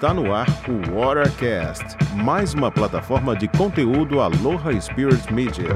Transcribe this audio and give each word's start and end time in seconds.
Está 0.00 0.14
no 0.14 0.32
ar 0.32 0.46
o 0.66 0.98
Watercast, 0.98 1.84
mais 2.14 2.54
uma 2.54 2.72
plataforma 2.72 3.36
de 3.36 3.46
conteúdo 3.46 4.18
Aloha 4.18 4.72
Spirit 4.80 5.30
Media. 5.30 5.68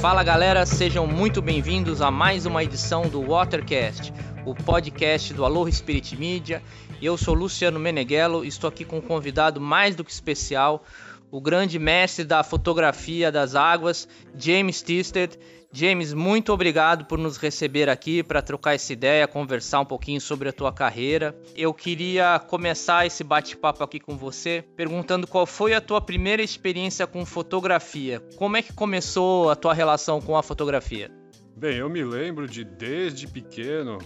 Fala 0.00 0.22
galera, 0.22 0.64
sejam 0.64 1.04
muito 1.04 1.42
bem-vindos 1.42 2.00
a 2.00 2.12
mais 2.12 2.46
uma 2.46 2.62
edição 2.62 3.02
do 3.02 3.20
Watercast, 3.26 4.14
o 4.46 4.54
podcast 4.54 5.34
do 5.34 5.44
Aloha 5.44 5.72
Spirit 5.72 6.16
Media. 6.16 6.62
Eu 7.02 7.18
sou 7.18 7.34
Luciano 7.34 7.80
Meneghello, 7.80 8.44
estou 8.44 8.68
aqui 8.68 8.84
com 8.84 8.98
um 8.98 9.02
convidado 9.02 9.60
mais 9.60 9.96
do 9.96 10.04
que 10.04 10.12
especial, 10.12 10.84
o 11.28 11.40
grande 11.40 11.76
mestre 11.76 12.24
da 12.24 12.44
fotografia 12.44 13.32
das 13.32 13.56
águas, 13.56 14.06
James 14.38 14.80
Tisted. 14.80 15.36
James, 15.72 16.12
muito 16.12 16.52
obrigado 16.52 17.04
por 17.04 17.16
nos 17.16 17.36
receber 17.36 17.88
aqui 17.88 18.24
para 18.24 18.42
trocar 18.42 18.74
essa 18.74 18.92
ideia, 18.92 19.28
conversar 19.28 19.78
um 19.78 19.84
pouquinho 19.84 20.20
sobre 20.20 20.48
a 20.48 20.52
tua 20.52 20.72
carreira. 20.72 21.32
Eu 21.54 21.72
queria 21.72 22.40
começar 22.40 23.06
esse 23.06 23.22
bate-papo 23.22 23.84
aqui 23.84 24.00
com 24.00 24.16
você 24.16 24.64
perguntando 24.74 25.28
qual 25.28 25.46
foi 25.46 25.72
a 25.72 25.80
tua 25.80 26.00
primeira 26.00 26.42
experiência 26.42 27.06
com 27.06 27.24
fotografia. 27.24 28.20
Como 28.36 28.56
é 28.56 28.62
que 28.62 28.72
começou 28.72 29.48
a 29.48 29.54
tua 29.54 29.72
relação 29.72 30.20
com 30.20 30.36
a 30.36 30.42
fotografia? 30.42 31.08
Bem, 31.56 31.76
eu 31.76 31.88
me 31.88 32.02
lembro 32.02 32.48
de 32.48 32.64
desde 32.64 33.28
pequeno, 33.28 33.98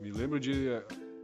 me 0.00 0.10
lembro 0.10 0.40
de 0.40 0.80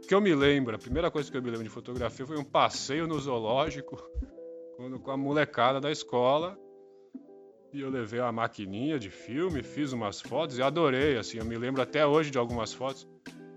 que 0.07 0.13
eu 0.13 0.21
me 0.21 0.35
lembro, 0.35 0.75
a 0.75 0.79
primeira 0.79 1.09
coisa 1.09 1.31
que 1.31 1.35
eu 1.35 1.41
me 1.41 1.49
lembro 1.49 1.63
de 1.63 1.69
fotografia 1.69 2.27
foi 2.27 2.37
um 2.37 2.43
passeio 2.43 3.07
no 3.07 3.19
zoológico 3.19 3.97
quando, 4.77 4.99
com 4.99 5.09
a 5.09 5.17
molecada 5.17 5.81
da 5.81 5.91
escola 5.91 6.55
e 7.73 7.81
eu 7.81 7.89
levei 7.89 8.19
uma 8.19 8.31
maquininha 8.31 8.99
de 8.99 9.09
filme, 9.09 9.63
fiz 9.63 9.93
umas 9.93 10.19
fotos 10.19 10.57
e 10.57 10.61
adorei, 10.61 11.17
assim, 11.17 11.37
eu 11.37 11.45
me 11.45 11.57
lembro 11.57 11.81
até 11.81 12.05
hoje 12.05 12.29
de 12.29 12.37
algumas 12.37 12.73
fotos 12.73 13.07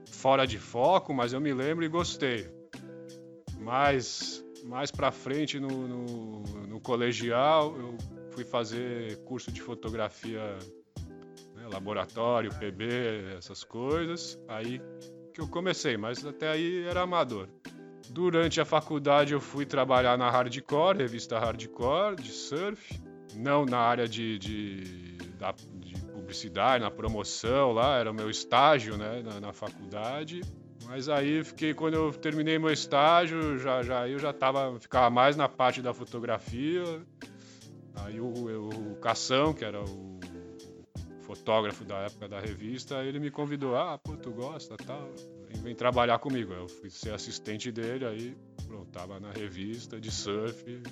fora 0.09 0.47
de 0.47 0.59
foco, 0.59 1.13
mas 1.13 1.33
eu 1.33 1.41
me 1.41 1.53
lembro 1.53 1.85
e 1.85 1.89
gostei. 1.89 2.49
Mas 3.59 4.45
mais 4.65 4.91
para 4.91 5.11
frente 5.11 5.59
no, 5.61 5.69
no, 5.69 6.43
no, 6.67 6.81
colegial 6.81 7.77
eu 7.77 7.99
fui 8.31 8.45
fazer 8.45 9.19
curso 9.25 9.53
de 9.53 9.61
fotografia, 9.61 10.41
né, 11.55 11.69
laboratório, 11.71 12.51
PB, 12.55 13.37
essas 13.37 13.65
coisas. 13.65 14.39
Aí 14.49 14.81
que 15.35 15.41
eu 15.41 15.49
comecei, 15.49 15.97
mas 15.97 16.25
até 16.25 16.49
aí 16.49 16.85
era 16.87 17.03
amador. 17.03 17.49
Durante 18.11 18.61
a 18.61 18.65
faculdade 18.65 19.33
eu 19.33 19.41
fui 19.41 19.67
trabalhar 19.67 20.17
na 20.17 20.31
Hardcore, 20.31 20.99
revista 20.99 21.39
Hardcore 21.39 22.17
de 22.17 22.31
surf 22.31 23.03
não 23.37 23.65
na 23.65 23.79
área 23.79 24.09
de, 24.09 24.39
de, 24.39 25.17
da, 25.39 25.53
de 25.75 25.95
publicidade, 26.13 26.83
na 26.83 26.91
promoção 26.91 27.73
lá, 27.73 27.99
era 27.99 28.11
o 28.11 28.15
meu 28.15 28.31
estágio 28.31 28.97
né, 28.97 29.23
na, 29.23 29.41
na 29.41 29.53
faculdade. 29.53 30.43
Mas 30.87 31.09
aí 31.09 31.43
fiquei 31.43 31.73
quando 31.73 31.95
eu 31.95 32.13
terminei 32.13 32.59
meu 32.59 32.71
estágio, 32.71 33.59
já, 33.59 33.83
já 33.83 34.09
eu 34.09 34.19
já 34.19 34.33
tava 34.33 34.79
ficava 34.79 35.09
mais 35.09 35.37
na 35.37 35.49
parte 35.49 35.81
da 35.81 35.95
fotografia. 35.95 36.85
Aí 37.97 38.21
o, 38.21 38.27
o 38.27 38.97
Cação, 38.97 39.55
que 39.55 39.65
era 39.65 39.83
o 39.83 40.21
fotógrafo 41.21 41.85
da 41.85 42.01
época 42.01 42.29
da 42.29 42.39
revista, 42.39 43.03
ele 43.03 43.19
me 43.19 43.31
convidou, 43.31 43.77
ah, 43.77 43.99
pô, 43.99 44.17
tu 44.17 44.31
gosta, 44.31 44.77
tal, 44.77 45.11
vem 45.63 45.75
trabalhar 45.75 46.19
comigo. 46.19 46.53
Eu 46.53 46.69
fui 46.69 46.91
ser 46.91 47.15
assistente 47.15 47.73
dele, 47.73 48.05
aí 48.05 48.37
pronto, 48.65 48.91
tava 48.91 49.21
na 49.21 49.31
revista 49.31 50.01
de 50.01 50.11
surf, 50.11 50.83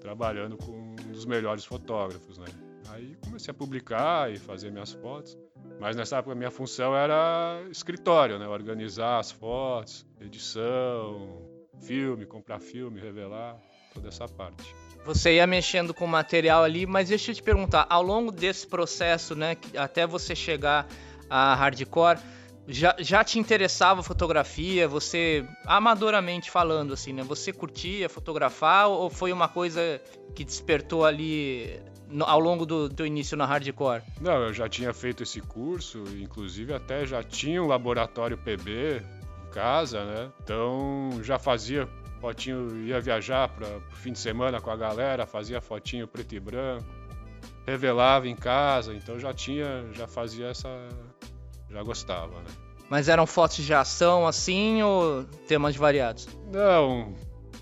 trabalhando 0.00 0.56
com 0.56 0.72
um 0.72 0.94
dos 1.12 1.24
melhores 1.24 1.64
fotógrafos, 1.64 2.38
né? 2.38 2.46
Aí 2.88 3.16
comecei 3.22 3.50
a 3.50 3.54
publicar 3.54 4.32
e 4.32 4.38
fazer 4.38 4.70
minhas 4.70 4.92
fotos. 4.92 5.36
Mas 5.80 5.96
nessa 5.96 6.18
época 6.18 6.34
minha 6.34 6.50
função 6.50 6.96
era 6.96 7.62
escritório, 7.70 8.38
né? 8.38 8.46
Organizar 8.48 9.18
as 9.18 9.30
fotos, 9.30 10.06
edição, 10.20 11.42
filme, 11.82 12.24
comprar 12.24 12.60
filme, 12.60 13.00
revelar, 13.00 13.60
toda 13.92 14.08
essa 14.08 14.26
parte. 14.28 14.74
Você 15.04 15.34
ia 15.36 15.46
mexendo 15.46 15.94
com 15.94 16.04
o 16.04 16.08
material 16.08 16.64
ali, 16.64 16.86
mas 16.86 17.08
deixa 17.08 17.30
eu 17.30 17.34
te 17.34 17.42
perguntar, 17.42 17.86
ao 17.88 18.02
longo 18.02 18.32
desse 18.32 18.66
processo, 18.66 19.36
né, 19.36 19.56
até 19.76 20.04
você 20.04 20.34
chegar 20.34 20.88
a 21.30 21.54
hardcore, 21.54 22.18
já, 22.68 22.96
já 22.98 23.22
te 23.22 23.38
interessava 23.38 24.02
fotografia? 24.02 24.88
Você, 24.88 25.44
amadoramente 25.64 26.50
falando, 26.50 26.92
assim, 26.92 27.12
né? 27.12 27.22
Você 27.22 27.52
curtia 27.52 28.08
fotografar 28.08 28.88
ou 28.88 29.08
foi 29.08 29.32
uma 29.32 29.48
coisa 29.48 30.00
que 30.34 30.44
despertou 30.44 31.04
ali 31.04 31.80
no, 32.08 32.24
ao 32.24 32.40
longo 32.40 32.66
do 32.66 32.88
teu 32.88 33.06
início 33.06 33.36
na 33.36 33.46
hardcore? 33.46 34.02
Não, 34.20 34.42
eu 34.42 34.52
já 34.52 34.68
tinha 34.68 34.92
feito 34.92 35.22
esse 35.22 35.40
curso, 35.40 36.04
inclusive 36.20 36.74
até 36.74 37.06
já 37.06 37.22
tinha 37.22 37.62
um 37.62 37.66
laboratório 37.66 38.36
PB 38.36 39.02
em 39.46 39.50
casa, 39.50 40.04
né? 40.04 40.30
Então 40.42 41.20
já 41.22 41.38
fazia 41.38 41.88
fotinho, 42.20 42.84
ia 42.84 43.00
viajar 43.00 43.48
para 43.48 43.66
fim 43.92 44.12
de 44.12 44.18
semana 44.18 44.60
com 44.60 44.70
a 44.70 44.76
galera, 44.76 45.26
fazia 45.26 45.60
fotinho 45.60 46.08
preto 46.08 46.34
e 46.34 46.40
branco, 46.40 46.84
revelava 47.66 48.28
em 48.28 48.34
casa, 48.34 48.94
então 48.94 49.18
já 49.18 49.32
tinha, 49.32 49.84
já 49.92 50.06
fazia 50.06 50.48
essa 50.48 50.68
já 51.76 51.82
gostava, 51.82 52.38
né? 52.40 52.50
Mas 52.88 53.08
eram 53.08 53.26
fotos 53.26 53.64
de 53.64 53.74
ação 53.74 54.26
assim 54.26 54.82
ou 54.82 55.24
temas 55.46 55.76
variados? 55.76 56.26
Não, 56.50 57.14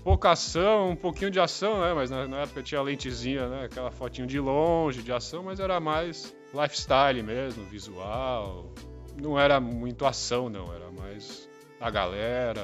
pouca 0.03 0.31
ação, 0.31 0.91
um 0.91 0.95
pouquinho 0.95 1.29
de 1.29 1.39
ação, 1.39 1.81
né? 1.81 1.93
Mas 1.93 2.09
na, 2.09 2.27
na, 2.27 2.41
época 2.41 2.63
tinha 2.63 2.81
lentezinha, 2.81 3.49
né? 3.49 3.65
Aquela 3.65 3.91
fotinho 3.91 4.27
de 4.27 4.39
longe, 4.39 5.01
de 5.01 5.11
ação, 5.11 5.43
mas 5.43 5.59
era 5.59 5.79
mais 5.79 6.33
lifestyle 6.53 7.21
mesmo, 7.21 7.65
visual. 7.65 8.71
Não 9.21 9.37
era 9.37 9.59
muito 9.59 10.05
ação, 10.05 10.47
não. 10.47 10.73
Era 10.73 10.89
mais 10.91 11.49
a 11.81 11.89
galera, 11.89 12.63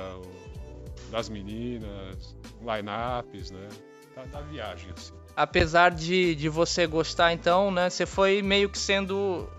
das 1.10 1.28
meninas, 1.28 2.38
line-ups, 2.62 3.52
né? 3.52 3.68
Da, 4.16 4.24
da, 4.26 4.42
viagem, 4.42 4.90
assim. 4.96 5.14
Apesar 5.36 5.92
de, 5.92 6.36
de 6.36 6.48
você 6.48 6.86
gostar, 6.86 7.34
então, 7.34 7.72
né? 7.72 7.90
Você 7.90 8.06
foi 8.06 8.42
meio 8.42 8.70
que 8.70 8.78
sendo 8.78 9.50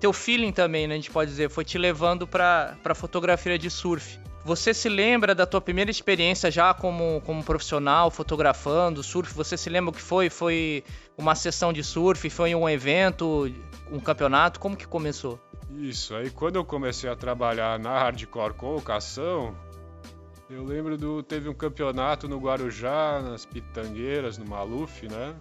teu 0.00 0.12
feeling 0.12 0.52
também, 0.52 0.86
né, 0.86 0.94
a 0.94 0.96
gente 0.96 1.10
pode 1.10 1.30
dizer, 1.30 1.50
foi 1.50 1.64
te 1.64 1.78
levando 1.78 2.26
para 2.26 2.76
para 2.82 2.94
fotografia 2.94 3.58
de 3.58 3.70
surf. 3.70 4.18
Você 4.44 4.74
se 4.74 4.88
lembra 4.88 5.36
da 5.36 5.46
tua 5.46 5.60
primeira 5.60 5.90
experiência 5.90 6.50
já 6.50 6.74
como, 6.74 7.20
como 7.24 7.44
profissional 7.44 8.10
fotografando 8.10 9.00
surf? 9.00 9.32
Você 9.34 9.56
se 9.56 9.70
lembra 9.70 9.90
o 9.90 9.92
que 9.92 10.02
foi? 10.02 10.28
Foi 10.28 10.82
uma 11.16 11.36
sessão 11.36 11.72
de 11.72 11.84
surf? 11.84 12.28
Foi 12.28 12.52
um 12.52 12.68
evento, 12.68 13.52
um 13.90 14.00
campeonato? 14.00 14.58
Como 14.58 14.76
que 14.76 14.86
começou? 14.86 15.38
Isso, 15.78 16.14
aí 16.16 16.28
quando 16.28 16.56
eu 16.56 16.64
comecei 16.64 17.08
a 17.08 17.14
trabalhar 17.14 17.78
na 17.78 17.96
hardcore 17.96 18.54
com 18.54 18.72
locação, 18.72 19.56
eu 20.50 20.64
lembro 20.64 20.98
do 20.98 21.22
teve 21.22 21.48
um 21.48 21.54
campeonato 21.54 22.28
no 22.28 22.38
Guarujá, 22.38 23.22
nas 23.22 23.46
Pitangueiras, 23.46 24.38
no 24.38 24.44
Maluf, 24.44 25.06
né? 25.06 25.34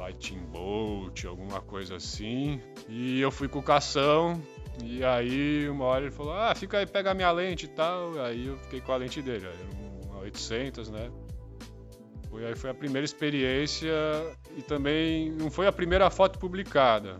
Lightning 0.00 0.46
Bolt, 0.46 1.24
alguma 1.26 1.60
coisa 1.60 1.96
assim. 1.96 2.60
E 2.88 3.20
eu 3.20 3.30
fui 3.30 3.48
com 3.48 3.58
o 3.58 3.62
cação, 3.62 4.42
e 4.82 5.04
aí 5.04 5.68
uma 5.68 5.84
hora 5.84 6.06
ele 6.06 6.10
falou: 6.10 6.32
Ah, 6.32 6.54
fica 6.54 6.78
aí, 6.78 6.86
pega 6.86 7.10
a 7.10 7.14
minha 7.14 7.30
lente 7.30 7.66
e 7.66 7.68
tal. 7.68 8.18
Aí 8.20 8.46
eu 8.46 8.56
fiquei 8.58 8.80
com 8.80 8.92
a 8.92 8.96
lente 8.96 9.20
dele, 9.20 9.46
era 9.46 10.08
uma 10.08 10.20
800, 10.20 10.90
né? 10.90 11.10
Foi, 12.30 12.46
aí 12.46 12.56
foi 12.56 12.70
a 12.70 12.74
primeira 12.74 13.04
experiência 13.04 13.92
e 14.56 14.62
também 14.62 15.30
não 15.32 15.50
foi 15.50 15.66
a 15.66 15.72
primeira 15.72 16.08
foto 16.10 16.38
publicada. 16.38 17.16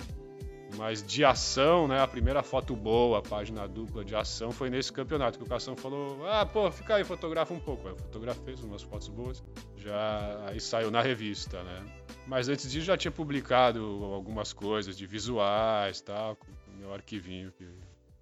Mas 0.77 1.03
de 1.03 1.25
ação, 1.25 1.89
né? 1.89 2.01
A 2.01 2.07
primeira 2.07 2.43
foto 2.43 2.75
boa, 2.77 3.19
a 3.19 3.23
página 3.23 3.67
dupla 3.67 4.05
de 4.05 4.15
ação 4.15 4.51
foi 4.51 4.71
nesse 4.71 4.93
campeonato 4.93 5.39
que 5.39 5.45
o 5.45 5.49
Cação 5.49 5.77
falou: 5.77 6.27
"Ah, 6.27 6.47
pô, 6.47 6.71
fica 6.71 6.95
aí, 6.95 7.05
fotografa 7.05 7.53
um 7.53 7.61
pouco". 7.61 7.89
Aí 7.89 7.95
eu 7.95 7.99
fotografei 7.99 8.55
umas 8.63 8.83
fotos 8.83 9.09
boas. 9.09 9.43
Já 9.77 10.45
aí 10.47 10.61
saiu 10.61 10.91
na 10.91 11.03
revista, 11.03 11.63
né? 11.63 11.85
Mas 12.27 12.49
antes 12.49 12.71
disso 12.71 12.87
já 12.87 12.97
tinha 12.97 13.11
publicado 13.11 13.81
algumas 14.15 14.53
coisas 14.53 14.97
de 14.97 15.07
visuais, 15.07 16.01
tal, 16.01 16.37
com 16.37 16.47
o 16.47 16.77
meu 16.79 16.95
arquivinho 16.95 17.53
que 17.53 17.67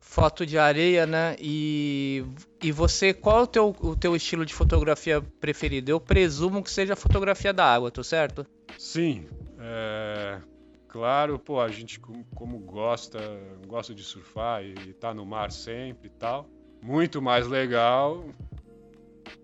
foto 0.09 0.47
de 0.47 0.57
areia, 0.59 1.07
né? 1.07 1.37
E, 1.39 2.25
e 2.63 2.73
você, 2.73 3.13
qual 3.13 3.41
é 3.41 3.43
o 3.43 3.47
teu, 3.47 3.77
o 3.81 3.95
teu 3.95 4.17
estilo 4.17 4.47
de 4.47 4.55
fotografia 4.55 5.21
preferido? 5.21 5.91
Eu 5.91 6.01
presumo 6.01 6.63
que 6.63 6.71
seja 6.71 6.95
a 6.95 6.97
fotografia 6.97 7.53
da 7.53 7.67
água, 7.67 7.91
tô 7.91 8.03
certo? 8.03 8.47
Sim. 8.79 9.29
É, 9.59 10.41
claro, 10.89 11.39
pô, 11.39 11.61
a 11.61 11.69
gente 11.69 12.01
como 12.01 12.59
gosta, 12.59 13.21
gosta 13.67 13.95
de 13.95 14.03
surfar 14.03 14.65
e 14.65 14.93
tá 14.95 15.15
no 15.15 15.25
mar 15.25 15.53
sempre 15.53 16.09
e 16.09 16.11
tal, 16.11 16.49
muito 16.83 17.21
mais 17.23 17.47
legal 17.47 18.25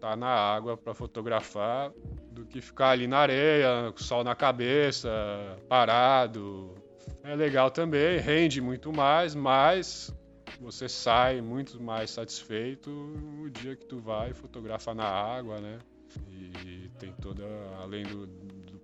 tá 0.01 0.17
na 0.17 0.29
água 0.29 0.77
para 0.77 0.93
fotografar 0.93 1.91
do 2.31 2.45
que 2.45 2.61
ficar 2.61 2.91
ali 2.91 3.07
na 3.07 3.19
areia, 3.19 3.91
com 3.91 4.01
o 4.01 4.03
sol 4.03 4.25
na 4.25 4.35
cabeça, 4.35 5.11
parado. 5.69 6.75
É 7.23 7.35
legal 7.35 7.71
também, 7.71 8.19
rende 8.19 8.61
muito 8.61 8.93
mais, 8.93 9.35
mas 9.35 10.15
você 10.61 10.89
sai 10.89 11.41
muito 11.41 11.83
mais 11.83 12.11
satisfeito 12.11 12.91
o 12.91 13.49
dia 13.49 13.75
que 13.77 13.87
tu 13.87 13.99
vai 13.99 14.35
fotografar 14.35 14.95
na 14.95 15.07
água, 15.07 15.61
né? 15.61 15.79
E 16.31 16.91
tem 16.99 17.13
toda, 17.23 17.45
além 17.81 18.05
do, 18.05 18.27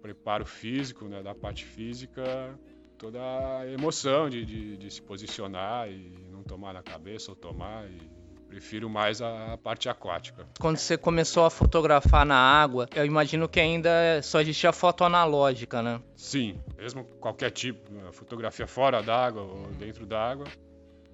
preparo 0.01 0.45
físico, 0.45 1.05
né, 1.07 1.23
da 1.23 1.35
parte 1.35 1.65
física, 1.65 2.59
toda 2.99 3.21
a 3.21 3.67
emoção 3.71 4.29
de, 4.29 4.45
de, 4.45 4.77
de 4.77 4.91
se 4.91 5.01
posicionar 5.03 5.89
e 5.91 6.29
não 6.31 6.43
tomar 6.43 6.73
na 6.73 6.83
cabeça 6.83 7.31
ou 7.31 7.37
tomar. 7.37 7.89
E 7.91 8.21
prefiro 8.51 8.91
mais 8.91 9.23
a, 9.23 9.57
parte 9.63 9.89
aquática. 9.89 10.45
Quando 10.59 10.77
você 10.77 10.99
começou 10.99 11.45
a 11.45 11.51
fotografar 11.51 12.27
na 12.27 12.35
água, 12.35 12.89
eu 12.97 13.07
imagino 13.07 13.49
que 13.49 13.61
ainda 13.61 14.21
só 14.23 14.41
existia 14.41 14.73
foto 14.73 15.05
analógica, 15.05 15.81
né? 15.81 16.03
Sim, 16.17 16.61
mesmo 16.77 17.05
qualquer 17.21 17.53
tipo, 17.53 17.93
né? 17.93 18.11
fotografia 18.11 18.67
fora 18.67 19.01
d'água 19.01 19.43
ou 19.43 19.69
dentro 19.79 20.05
d'água, 20.05 20.47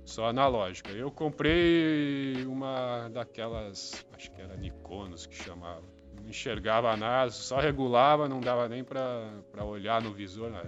só 0.06 0.28
analógica. 0.28 0.90
Eu 0.90 1.10
comprei 1.10 2.42
uma 2.46 3.08
daquelas, 3.10 4.04
acho 4.14 4.30
que 4.32 4.40
era 4.40 4.56
Nikonos 4.56 5.26
que 5.26 5.34
chamava. 5.34 5.84
Enxergava 6.26 6.96
nada, 6.96 7.30
só 7.30 7.58
regulava, 7.58 8.28
não 8.28 8.40
dava 8.40 8.68
nem 8.68 8.82
para 8.82 9.64
olhar 9.64 10.02
no 10.02 10.12
visor. 10.12 10.50
Né? 10.50 10.62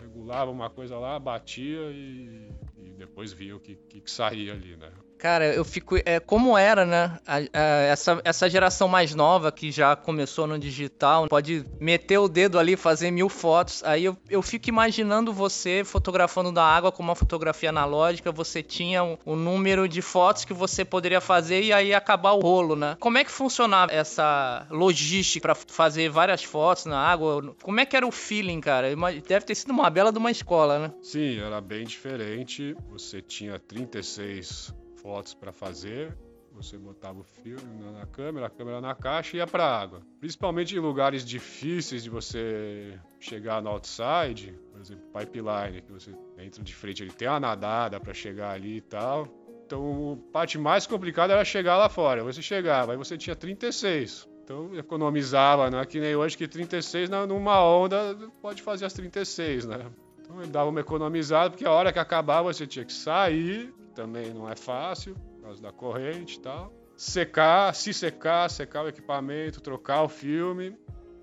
Regulava 0.00 0.50
uma 0.50 0.70
coisa 0.70 0.98
lá, 0.98 1.18
batia 1.18 1.90
e, 1.90 2.50
e 2.78 2.94
depois 2.96 3.32
via 3.32 3.54
o 3.54 3.60
que, 3.60 3.76
que, 3.76 4.00
que 4.00 4.10
saía 4.10 4.52
ali, 4.52 4.76
né? 4.76 4.90
Cara, 5.22 5.54
eu 5.54 5.64
fico. 5.64 5.96
É, 6.04 6.18
como 6.18 6.58
era, 6.58 6.84
né? 6.84 7.16
A, 7.24 7.36
a, 7.36 7.62
essa, 7.84 8.20
essa 8.24 8.50
geração 8.50 8.88
mais 8.88 9.14
nova 9.14 9.52
que 9.52 9.70
já 9.70 9.94
começou 9.94 10.48
no 10.48 10.58
digital, 10.58 11.28
pode 11.28 11.64
meter 11.78 12.18
o 12.18 12.26
dedo 12.26 12.58
ali, 12.58 12.76
fazer 12.76 13.12
mil 13.12 13.28
fotos. 13.28 13.84
Aí 13.84 14.04
eu, 14.04 14.16
eu 14.28 14.42
fico 14.42 14.68
imaginando 14.68 15.32
você 15.32 15.84
fotografando 15.84 16.50
da 16.50 16.64
água 16.64 16.90
com 16.90 17.04
uma 17.04 17.14
fotografia 17.14 17.68
analógica. 17.68 18.32
Você 18.32 18.64
tinha 18.64 19.04
o 19.04 19.16
um, 19.24 19.36
número 19.36 19.88
de 19.88 20.02
fotos 20.02 20.44
que 20.44 20.52
você 20.52 20.84
poderia 20.84 21.20
fazer 21.20 21.62
e 21.62 21.72
aí 21.72 21.94
acabar 21.94 22.32
o 22.32 22.40
rolo, 22.40 22.74
né? 22.74 22.96
Como 22.98 23.16
é 23.16 23.22
que 23.22 23.30
funcionava 23.30 23.92
essa 23.92 24.66
logística 24.70 25.40
para 25.40 25.54
fazer 25.54 26.10
várias 26.10 26.42
fotos 26.42 26.86
na 26.86 26.98
água? 26.98 27.54
Como 27.62 27.78
é 27.78 27.86
que 27.86 27.96
era 27.96 28.04
o 28.04 28.10
feeling, 28.10 28.60
cara? 28.60 28.88
Deve 29.28 29.46
ter 29.46 29.54
sido 29.54 29.70
uma 29.70 29.88
bela 29.88 30.10
de 30.10 30.18
uma 30.18 30.32
escola, 30.32 30.80
né? 30.80 30.92
Sim, 31.00 31.38
era 31.38 31.60
bem 31.60 31.84
diferente. 31.84 32.74
Você 32.90 33.22
tinha 33.22 33.56
36 33.60 34.81
fotos 35.02 35.34
para 35.34 35.52
fazer. 35.52 36.16
Você 36.54 36.76
botava 36.76 37.18
o 37.18 37.24
filme 37.24 37.90
na 37.92 38.04
câmera, 38.06 38.46
a 38.46 38.50
câmera 38.50 38.80
na 38.80 38.94
caixa 38.94 39.36
e 39.36 39.38
ia 39.38 39.46
para 39.46 39.64
água. 39.64 40.02
Principalmente 40.20 40.76
em 40.76 40.78
lugares 40.78 41.24
difíceis 41.24 42.04
de 42.04 42.10
você 42.10 42.98
chegar 43.18 43.62
no 43.62 43.70
outside, 43.70 44.54
por 44.70 44.80
exemplo, 44.80 45.02
pipeline, 45.18 45.80
que 45.80 45.90
você 45.90 46.14
entra 46.38 46.62
de 46.62 46.74
frente, 46.74 47.02
ele 47.02 47.12
tem 47.12 47.26
uma 47.26 47.40
nadada 47.40 47.98
para 47.98 48.12
chegar 48.12 48.50
ali 48.50 48.76
e 48.76 48.80
tal. 48.82 49.26
Então, 49.64 50.20
a 50.28 50.32
parte 50.32 50.58
mais 50.58 50.86
complicada 50.86 51.32
era 51.32 51.44
chegar 51.44 51.78
lá 51.78 51.88
fora. 51.88 52.22
Você 52.22 52.42
chegava, 52.42 52.92
aí 52.92 52.98
você 52.98 53.16
tinha 53.16 53.34
36. 53.34 54.28
Então, 54.44 54.76
economizava, 54.76 55.70
não 55.70 55.78
é 55.78 55.86
que 55.86 55.98
nem 55.98 56.14
hoje 56.14 56.36
que 56.36 56.46
36 56.46 57.08
numa 57.08 57.64
onda 57.64 58.14
pode 58.42 58.60
fazer 58.60 58.84
as 58.84 58.92
36, 58.92 59.66
né? 59.66 59.86
Então, 60.20 60.42
ele 60.42 60.50
dava 60.50 60.68
uma 60.68 60.80
economizada, 60.80 61.50
porque 61.50 61.64
a 61.64 61.70
hora 61.70 61.92
que 61.92 61.98
acabava 61.98 62.52
você 62.52 62.66
tinha 62.66 62.84
que 62.84 62.92
sair, 62.92 63.72
também 63.92 64.32
não 64.32 64.48
é 64.48 64.56
fácil, 64.56 65.14
por 65.14 65.42
causa 65.42 65.62
da 65.62 65.72
corrente 65.72 66.38
e 66.38 66.40
tal. 66.40 66.72
Secar, 66.96 67.74
se 67.74 67.92
secar, 67.92 68.48
secar 68.50 68.84
o 68.84 68.88
equipamento, 68.88 69.60
trocar 69.60 70.02
o 70.02 70.08
filme 70.08 70.76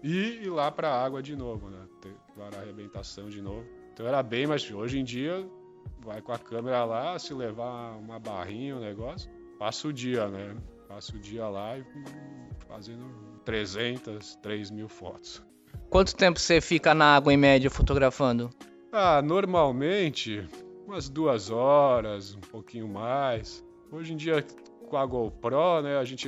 e 0.04 0.42
ir 0.44 0.50
lá 0.50 0.72
para 0.72 0.90
a 0.90 1.04
água 1.04 1.22
de 1.22 1.36
novo, 1.36 1.70
né? 1.70 1.86
Ter 2.02 2.16
a 2.42 2.62
arrebentação 2.62 3.30
de 3.30 3.42
novo. 3.42 3.66
Então 3.94 4.08
era 4.08 4.24
bem 4.24 4.48
mais. 4.48 4.70
Hoje 4.72 5.00
em 5.00 5.04
dia, 5.04 5.46
vai 6.00 6.22
com 6.22 6.32
a 6.32 6.40
câmera 6.40 6.86
lá, 6.86 7.20
se 7.20 7.34
levar 7.34 7.98
uma 7.98 8.20
barrinha, 8.20 8.76
um 8.76 8.80
negócio, 8.80 9.30
passa 9.58 9.88
o 9.88 9.94
dia, 9.94 10.28
né? 10.28 10.56
Passa 10.88 11.16
o 11.16 11.20
dia 11.20 11.48
lá 11.48 11.78
e 11.78 11.86
fazendo 12.68 13.06
300, 13.46 14.36
3 14.38 14.72
mil 14.72 14.88
fotos. 14.88 15.44
Quanto 15.90 16.16
tempo 16.16 16.40
você 16.40 16.62
fica 16.62 16.94
na 16.94 17.16
água 17.16 17.34
em 17.34 17.38
média 17.38 17.70
fotografando? 17.70 18.50
Ah, 18.92 19.22
normalmente 19.22 20.48
umas 20.90 21.08
duas 21.08 21.52
horas, 21.52 22.34
um 22.34 22.40
pouquinho 22.40 22.88
mais. 22.88 23.64
Hoje 23.92 24.14
em 24.14 24.18
dia, 24.18 24.44
com 24.90 24.98
a 24.98 25.06
GoPro, 25.06 25.84
né, 25.84 25.98
a 25.98 26.04
gente 26.04 26.28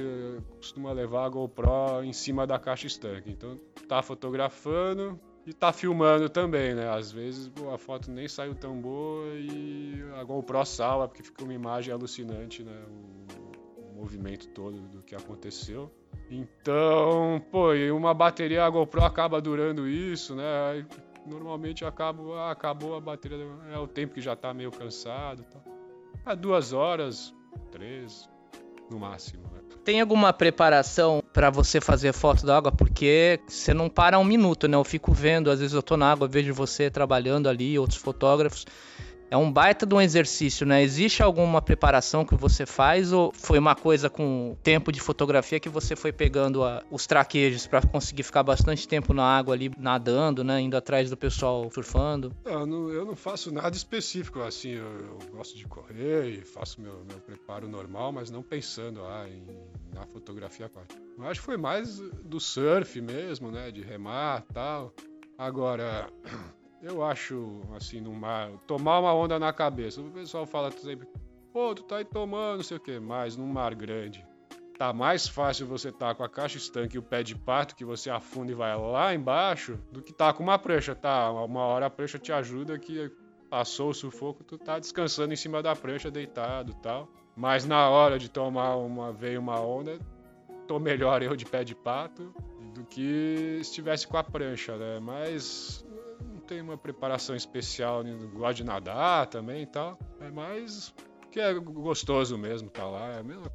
costuma 0.58 0.92
levar 0.92 1.26
a 1.26 1.30
GoPro 1.30 2.04
em 2.04 2.14
cima 2.14 2.46
da 2.46 2.60
caixa 2.60 2.86
estanque. 2.86 3.32
Então, 3.32 3.60
tá 3.88 4.04
fotografando 4.04 5.20
e 5.48 5.54
tá 5.54 5.74
filmando 5.74 6.30
também, 6.30 6.76
né? 6.76 6.88
Às 6.88 7.12
vezes 7.12 7.52
a 7.74 7.78
foto 7.78 8.12
nem 8.12 8.28
saiu 8.28 8.54
tão 8.54 8.80
boa 8.80 9.26
e 9.34 10.04
a 10.16 10.24
GoPro 10.24 10.64
salva, 10.64 11.08
porque 11.08 11.24
fica 11.24 11.44
uma 11.44 11.54
imagem 11.54 11.92
alucinante, 11.92 12.64
né? 12.64 12.84
O, 12.88 13.82
o 13.82 13.96
movimento 13.96 14.48
todo 14.50 14.78
do 14.78 15.02
que 15.02 15.16
aconteceu. 15.16 15.92
Então, 16.30 17.44
pô, 17.52 17.74
e 17.74 17.92
uma 17.92 18.14
bateria 18.14 18.64
a 18.64 18.70
GoPro 18.70 19.04
acaba 19.04 19.42
durando 19.42 19.88
isso, 19.88 20.36
né? 20.36 20.86
Normalmente 21.26 21.84
eu 21.84 21.88
acabo, 21.88 22.34
ah, 22.34 22.52
acabou 22.52 22.96
a 22.96 23.02
bateria, 23.02 23.46
é 23.72 23.78
o 23.78 23.88
tempo 23.88 24.14
que 24.14 24.22
já 24.22 24.36
tá 24.36 24.54
meio 24.54 24.72
cansado. 24.72 25.44
Tá. 25.44 25.60
É 26.26 26.36
duas 26.36 26.74
horas, 26.74 27.34
três, 27.72 28.30
no 28.90 29.00
máximo. 29.00 29.44
Né? 29.52 29.62
Tem 29.84 30.00
alguma 30.00 30.32
preparação 30.32 31.24
para 31.34 31.50
você 31.50 31.82
fazer 31.82 32.14
foto 32.14 32.46
da 32.46 32.58
água? 32.58 32.72
Porque 32.72 33.40
você 33.48 33.74
não 33.74 33.90
para 33.90 34.20
um 34.20 34.24
minuto, 34.24 34.68
né? 34.68 34.78
Eu 34.78 34.84
fico 34.84 35.12
vendo, 35.12 35.50
às 35.50 35.60
vezes 35.60 35.74
eu 35.74 35.82
tô 35.82 35.98
na 35.98 36.12
água, 36.12 36.28
vejo 36.28 36.54
você 36.54 36.90
trabalhando 36.90 37.50
ali, 37.50 37.80
outros 37.80 38.00
fotógrafos 38.00 38.66
é 39.32 39.38
um 39.38 39.50
baita 39.50 39.86
de 39.86 39.96
um 39.96 40.02
exercício, 40.02 40.66
né? 40.66 40.84
Existe 40.84 41.24
alguma 41.24 41.62
preparação 41.62 42.26
que 42.26 42.36
você 42.36 42.66
faz 42.66 43.14
ou 43.14 43.32
foi 43.32 43.58
uma 43.58 43.74
coisa 43.74 44.10
com 44.10 44.58
tempo 44.62 44.92
de 44.92 45.00
fotografia 45.00 45.58
que 45.58 45.70
você 45.70 45.96
foi 45.96 46.12
pegando 46.12 46.66
a, 46.66 46.84
os 46.92 47.08
traquejos 47.08 47.66
para 47.66 47.82
conseguir 47.82 48.24
ficar 48.24 48.44
bastante 48.44 48.86
tempo 48.86 49.14
na 49.14 49.24
água 49.24 49.54
ali 49.54 49.72
nadando, 49.78 50.44
né? 50.44 50.60
Indo 50.60 50.76
atrás 50.76 51.10
do 51.10 51.16
pessoal 51.16 51.72
surfando? 51.72 52.36
Eu 52.44 52.66
não, 52.66 52.90
eu 52.90 53.06
não 53.06 53.16
faço 53.16 53.54
nada 53.54 53.74
específico 53.74 54.42
assim. 54.42 54.72
Eu, 54.72 54.84
eu, 54.84 55.20
gosto 55.32 55.58
de 55.58 55.66
correr 55.66 56.28
e 56.28 56.42
faço 56.42 56.82
meu, 56.82 57.06
meu 57.10 57.20
preparo 57.20 57.70
normal, 57.70 58.12
mas 58.12 58.30
não 58.30 58.44
pensando 58.44 59.02
ah, 59.06 59.26
em, 59.30 59.46
na 59.96 60.06
fotografia 60.08 60.66
aquática. 60.66 61.02
Eu 61.18 61.26
acho 61.26 61.40
que 61.40 61.46
foi 61.46 61.58
mais 61.58 62.00
do 62.00 62.40
surf 62.42 63.00
mesmo, 63.00 63.50
né? 63.50 63.72
De 63.72 63.82
remar 63.82 64.44
tal. 64.54 64.94
Agora 65.38 66.12
eu 66.82 67.04
acho, 67.04 67.62
assim, 67.76 68.02
no 68.02 68.12
mar, 68.12 68.52
tomar 68.66 69.00
uma 69.00 69.14
onda 69.14 69.38
na 69.38 69.54
cabeça. 69.54 70.02
O 70.02 70.12
pessoal 70.12 70.46
fala 70.46 70.72
sempre, 70.72 71.08
pô, 71.54 71.76
tu 71.76 71.84
tá 71.84 71.98
aí 71.98 72.06
tomando, 72.06 72.58
não 72.58 72.64
sei 72.64 72.78
o 72.78 72.80
quê, 72.80 73.00
mas 73.00 73.38
num 73.38 73.48
mar 73.48 73.76
grande. 73.76 74.26
Tá 74.78 74.92
mais 74.92 75.28
fácil 75.28 75.68
você 75.68 75.92
tá 75.92 76.16
com 76.16 76.24
a 76.24 76.30
caixa 76.30 76.58
estanque 76.58 76.96
e 76.96 77.00
o 77.00 77.04
pé 77.04 77.22
de 77.22 77.36
pato 77.36 77.76
que 77.76 77.86
você 77.86 78.10
afunda 78.10 78.52
e 78.52 78.56
vai 78.56 78.76
lá 78.76 79.14
embaixo 79.14 79.78
do 79.92 80.02
que 80.02 80.12
tá 80.12 80.34
com 80.34 80.42
uma 80.42 80.58
prancha, 80.58 80.96
tá? 80.96 81.32
Uma 81.32 81.62
hora 81.62 81.86
a 81.86 81.90
prancha 81.90 82.18
te 82.18 82.32
ajuda 82.32 82.80
que 82.80 83.12
passou 83.48 83.92
o 83.92 83.94
sufoco, 83.94 84.44
tu 84.44 84.58
tá 84.58 84.80
descansando 84.80 85.34
em 85.34 85.36
cima 85.36 85.62
da 85.62 85.76
prancha, 85.76 86.10
deitado 86.10 86.74
tal. 86.82 87.08
Mas 87.36 87.64
na 87.64 87.90
hora 87.90 88.18
de 88.18 88.28
tomar 88.28 88.76
uma 88.76 89.12
veio 89.12 89.40
uma 89.40 89.60
onda, 89.60 90.00
tô 90.68 90.80
melhor 90.80 91.22
eu 91.22 91.36
de 91.36 91.46
pé 91.46 91.64
de 91.64 91.76
pato 91.76 92.34
do 92.74 92.84
que 92.86 93.60
estivesse 93.62 94.08
com 94.08 94.18
a 94.18 94.24
prancha, 94.24 94.76
né? 94.78 95.00
Mas 95.00 95.86
tem 96.52 96.60
uma 96.60 96.78
preparação 96.78 97.34
especial, 97.34 98.04
gosta 98.34 98.56
de 98.56 98.66
nadar 98.66 99.26
também 99.28 99.64
e 99.64 99.66
tal. 99.66 99.98
É 100.20 100.30
mais 100.30 100.94
que 101.32 101.40
é 101.40 101.54
gostoso 101.54 102.38
mesmo 102.38 102.70
tá 102.70 102.86
lá. 102.86 103.14
É 103.14 103.20
a 103.20 103.24
mesma 103.24 103.50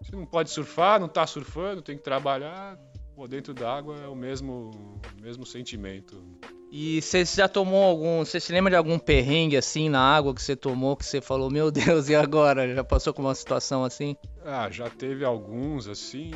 Você 0.00 0.16
não 0.16 0.24
pode 0.24 0.48
surfar, 0.48 0.98
não 0.98 1.06
tá 1.06 1.26
surfando, 1.26 1.82
tem 1.82 1.98
que 1.98 2.02
trabalhar. 2.02 2.78
Pô, 3.14 3.28
dentro 3.28 3.52
d'água 3.52 3.94
é 4.02 4.08
o 4.08 4.14
mesmo, 4.14 4.70
mesmo 5.20 5.44
sentimento. 5.44 6.24
E 6.72 7.02
você 7.02 7.26
já 7.26 7.46
tomou 7.46 7.84
algum. 7.84 8.24
Você 8.24 8.40
se 8.40 8.50
lembra 8.52 8.70
de 8.70 8.76
algum 8.76 8.98
perrengue 8.98 9.58
assim 9.58 9.90
na 9.90 10.00
água 10.00 10.34
que 10.34 10.42
você 10.42 10.56
tomou 10.56 10.96
que 10.96 11.04
você 11.04 11.20
falou, 11.20 11.50
meu 11.50 11.70
Deus, 11.70 12.08
e 12.08 12.14
agora? 12.14 12.74
Já 12.74 12.84
passou 12.84 13.12
com 13.12 13.20
uma 13.20 13.34
situação 13.34 13.84
assim? 13.84 14.16
Ah, 14.42 14.70
já 14.70 14.88
teve 14.88 15.26
alguns 15.26 15.88
assim. 15.88 16.30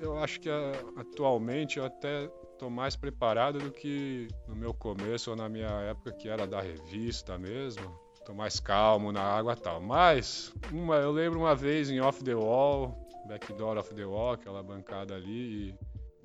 Eu 0.00 0.16
acho 0.18 0.38
que 0.38 0.48
ah, 0.48 0.72
atualmente 0.96 1.78
eu 1.78 1.84
até 1.84 2.30
tô 2.58 2.68
mais 2.68 2.96
preparado 2.96 3.60
do 3.60 3.70
que 3.70 4.28
no 4.46 4.56
meu 4.56 4.74
começo 4.74 5.30
ou 5.30 5.36
na 5.36 5.48
minha 5.48 5.68
época 5.82 6.12
que 6.12 6.28
era 6.28 6.46
da 6.46 6.60
revista 6.60 7.38
mesmo. 7.38 7.98
Tô 8.26 8.34
mais 8.34 8.60
calmo 8.60 9.12
na 9.12 9.22
água 9.22 9.54
e 9.54 9.56
tal. 9.56 9.80
Mas 9.80 10.52
uma, 10.72 10.96
eu 10.96 11.12
lembro 11.12 11.38
uma 11.38 11.54
vez 11.54 11.88
em 11.88 12.00
Off 12.00 12.22
the 12.22 12.34
Wall, 12.34 12.98
Backdoor 13.26 13.78
of 13.78 13.94
the 13.94 14.04
Wall, 14.04 14.32
aquela 14.32 14.62
bancada 14.62 15.14
ali, 15.14 15.74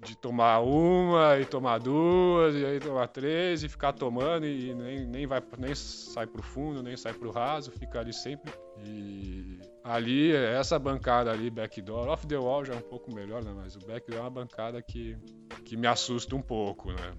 de 0.04 0.18
tomar 0.18 0.60
uma 0.60 1.40
e 1.40 1.46
tomar 1.46 1.78
duas 1.78 2.56
e 2.56 2.66
aí 2.66 2.80
tomar 2.80 3.08
três 3.08 3.64
e 3.64 3.70
ficar 3.70 3.94
tomando 3.94 4.46
e 4.46 4.74
nem, 4.74 5.06
nem 5.06 5.26
vai 5.26 5.42
nem 5.58 5.74
sai 5.74 6.28
pro 6.28 6.44
fundo 6.44 6.84
nem 6.84 6.98
sai 6.98 7.14
pro 7.14 7.32
raso 7.32 7.72
fica 7.72 8.02
ali 8.02 8.12
sempre 8.12 8.52
e 8.86 9.43
ali 9.84 10.32
essa 10.32 10.80
bancada 10.80 11.32
ali 11.32 11.50
backdoor 11.50 12.08
off 12.08 12.26
the 12.28 12.38
wall 12.38 12.64
já 12.64 12.74
é 12.74 12.78
um 12.78 12.82
pouco 12.82 13.14
melhor 13.14 13.44
né 13.44 13.52
mas 13.56 13.76
o 13.76 13.80
backdoor 13.80 14.20
é 14.20 14.22
uma 14.22 14.30
bancada 14.30 14.82
que 14.82 15.18
que 15.66 15.76
me 15.76 15.88
assusta 15.88 16.36
um 16.36 16.42
pouco 16.42 16.92
né 16.92 17.14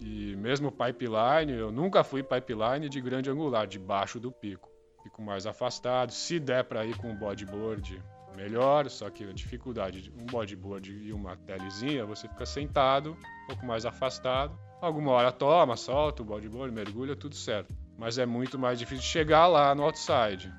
e 0.00 0.34
mesmo 0.36 0.70
pipeline 0.70 1.52
eu 1.52 1.70
nunca 1.70 2.02
fui 2.02 2.22
pipeline 2.22 2.88
de 2.88 3.00
grande 3.00 3.30
angular 3.30 3.66
debaixo 3.66 4.18
do 4.18 4.32
pico 4.32 4.68
fico 5.02 5.22
mais 5.22 5.46
afastado 5.46 6.12
se 6.12 6.40
der 6.40 6.64
para 6.64 6.84
ir 6.84 6.96
com 6.96 7.10
o 7.10 7.14
bodyboard 7.14 8.02
melhor, 8.36 8.88
só 8.88 9.10
que 9.10 9.24
a 9.24 9.32
dificuldade 9.32 10.00
de 10.00 10.12
um 10.12 10.24
bodyboard 10.24 10.92
e 10.92 11.12
uma 11.12 11.36
telezinha, 11.36 12.06
você 12.06 12.28
fica 12.28 12.46
sentado, 12.46 13.16
um 13.44 13.46
pouco 13.48 13.66
mais 13.66 13.84
afastado, 13.84 14.56
Alguma 14.80 15.10
hora 15.10 15.32
toma, 15.32 15.76
solta 15.76 16.22
o 16.22 16.24
bodyboard, 16.24 16.72
mergulha, 16.72 17.16
tudo 17.16 17.34
certo. 17.34 17.74
Mas 17.96 18.16
é 18.16 18.24
muito 18.24 18.56
mais 18.56 18.78
difícil 18.78 19.04
chegar 19.04 19.48
lá 19.48 19.74
no 19.74 19.82
outside. 19.82 20.52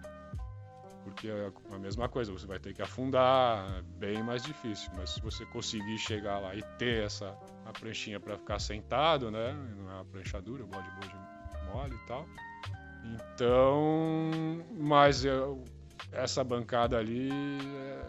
Porque 1.09 1.27
é 1.27 1.51
a 1.71 1.77
mesma 1.77 2.07
coisa, 2.07 2.31
você 2.31 2.45
vai 2.45 2.59
ter 2.59 2.73
que 2.73 2.81
afundar, 2.81 3.67
é 3.77 3.81
bem 3.99 4.23
mais 4.23 4.43
difícil. 4.43 4.91
Mas 4.95 5.11
se 5.11 5.21
você 5.21 5.45
conseguir 5.47 5.97
chegar 5.97 6.39
lá 6.39 6.55
e 6.55 6.61
ter 6.77 7.03
essa 7.03 7.37
a 7.65 7.71
pranchinha 7.71 8.19
para 8.19 8.37
ficar 8.37 8.59
sentado, 8.59 9.29
né? 9.29 9.53
Não 9.77 9.89
é 9.89 9.93
uma 9.95 10.05
prancha 10.05 10.41
dura, 10.41 10.63
o 10.63 10.67
bodyboard 10.67 11.15
mole 11.71 11.95
e 11.95 12.07
tal. 12.07 12.27
Então, 13.03 14.31
mas 14.77 15.23
eu, 15.23 15.63
essa 16.11 16.43
bancada 16.43 16.97
ali 16.97 17.29
é, 17.31 18.07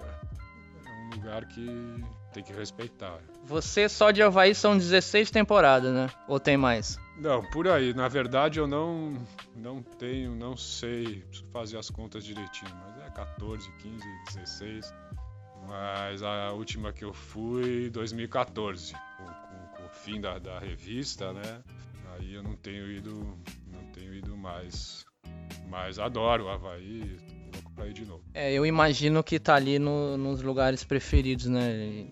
é 0.87 0.93
um 0.93 1.17
lugar 1.17 1.47
que 1.47 2.05
tem 2.33 2.43
que 2.43 2.53
respeitar. 2.53 3.19
Você 3.45 3.89
só 3.89 4.11
de 4.11 4.23
Havaí 4.23 4.55
são 4.55 4.77
16 4.77 5.31
temporadas, 5.31 5.93
né? 5.93 6.09
Ou 6.29 6.39
tem 6.39 6.57
mais? 6.57 6.99
Não, 7.19 7.45
por 7.51 7.69
aí. 7.69 7.93
Na 7.93 8.09
verdade 8.09 8.59
eu 8.59 8.67
não 8.67 9.15
não 9.55 9.83
tenho, 9.83 10.35
não 10.35 10.57
sei, 10.57 11.23
preciso 11.29 11.51
fazer 11.51 11.79
as 11.79 11.91
contas 11.91 12.25
direitinho, 12.25 12.71
mas 12.75 13.07
é 13.07 13.11
14, 13.11 13.71
15, 13.79 14.05
16. 14.35 14.95
Mas 15.67 16.23
a 16.23 16.53
última 16.53 16.93
que 16.93 17.05
eu 17.05 17.13
fui 17.13 17.91
2014, 17.91 18.93
com, 18.93 19.25
com, 19.25 19.77
com 19.77 19.87
o 19.87 19.91
fim 19.91 20.21
da, 20.21 20.39
da 20.39 20.59
revista, 20.59 21.33
né? 21.33 21.63
Aí 22.15 22.35
eu 22.35 22.43
não 22.43 22.57
tenho 22.57 22.91
ido, 22.91 23.39
não 23.67 23.85
tenho 23.93 24.15
ido 24.15 24.37
mais. 24.37 25.05
Mas 25.69 25.99
adoro 25.99 26.47
o 26.47 26.49
Havaí, 26.49 27.17
louco 27.53 27.73
pra 27.73 27.87
ir 27.87 27.93
de 27.93 28.05
novo. 28.05 28.23
É, 28.35 28.53
eu 28.53 28.67
imagino 28.67 29.23
que 29.23 29.39
tá 29.39 29.55
ali 29.55 29.79
no, 29.79 30.17
nos 30.17 30.43
lugares 30.43 30.83
preferidos, 30.83 31.47
né? 31.47 32.07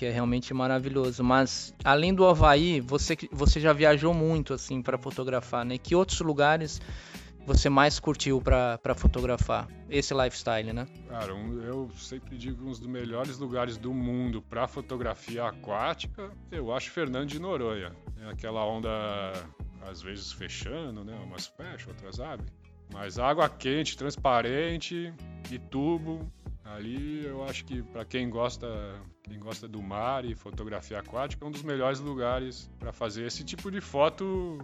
Porque 0.00 0.06
é 0.06 0.12
realmente 0.12 0.54
maravilhoso. 0.54 1.22
Mas 1.22 1.74
além 1.84 2.14
do 2.14 2.26
Havaí, 2.26 2.80
você, 2.80 3.18
você 3.30 3.60
já 3.60 3.74
viajou 3.74 4.14
muito 4.14 4.54
assim 4.54 4.80
para 4.80 4.96
fotografar, 4.96 5.62
né? 5.62 5.76
Que 5.76 5.94
outros 5.94 6.20
lugares 6.20 6.80
você 7.44 7.68
mais 7.68 8.00
curtiu 8.00 8.40
para 8.40 8.94
fotografar? 8.94 9.68
Esse 9.90 10.14
lifestyle, 10.14 10.72
né? 10.72 10.88
Cara, 11.06 11.32
eu 11.32 11.90
sempre 11.98 12.38
digo 12.38 12.64
um 12.64 12.70
dos 12.70 12.80
melhores 12.80 13.36
lugares 13.36 13.76
do 13.76 13.92
mundo 13.92 14.40
para 14.40 14.66
fotografia 14.66 15.44
aquática, 15.44 16.30
eu 16.50 16.72
acho 16.72 16.90
Fernando 16.90 17.28
de 17.28 17.38
Noronha. 17.38 17.92
É 18.22 18.30
aquela 18.30 18.64
onda 18.64 18.88
às 19.82 20.00
vezes 20.00 20.32
fechando, 20.32 21.04
né? 21.04 21.14
Umas 21.22 21.46
fecham, 21.46 21.92
outras 21.92 22.18
abrem. 22.20 22.48
Mas 22.90 23.18
água 23.18 23.50
quente, 23.50 23.98
transparente 23.98 25.12
e 25.50 25.58
tubo. 25.58 26.26
Ali 26.74 27.24
eu 27.26 27.42
acho 27.44 27.64
que 27.64 27.82
para 27.82 28.04
quem 28.04 28.30
gosta, 28.30 28.66
quem 29.24 29.38
gosta 29.38 29.66
do 29.66 29.82
mar 29.82 30.24
e 30.24 30.34
fotografia 30.34 31.00
aquática, 31.00 31.44
é 31.44 31.48
um 31.48 31.50
dos 31.50 31.62
melhores 31.62 31.98
lugares 32.00 32.70
para 32.78 32.92
fazer 32.92 33.26
esse 33.26 33.42
tipo 33.44 33.70
de 33.70 33.80
foto 33.80 34.58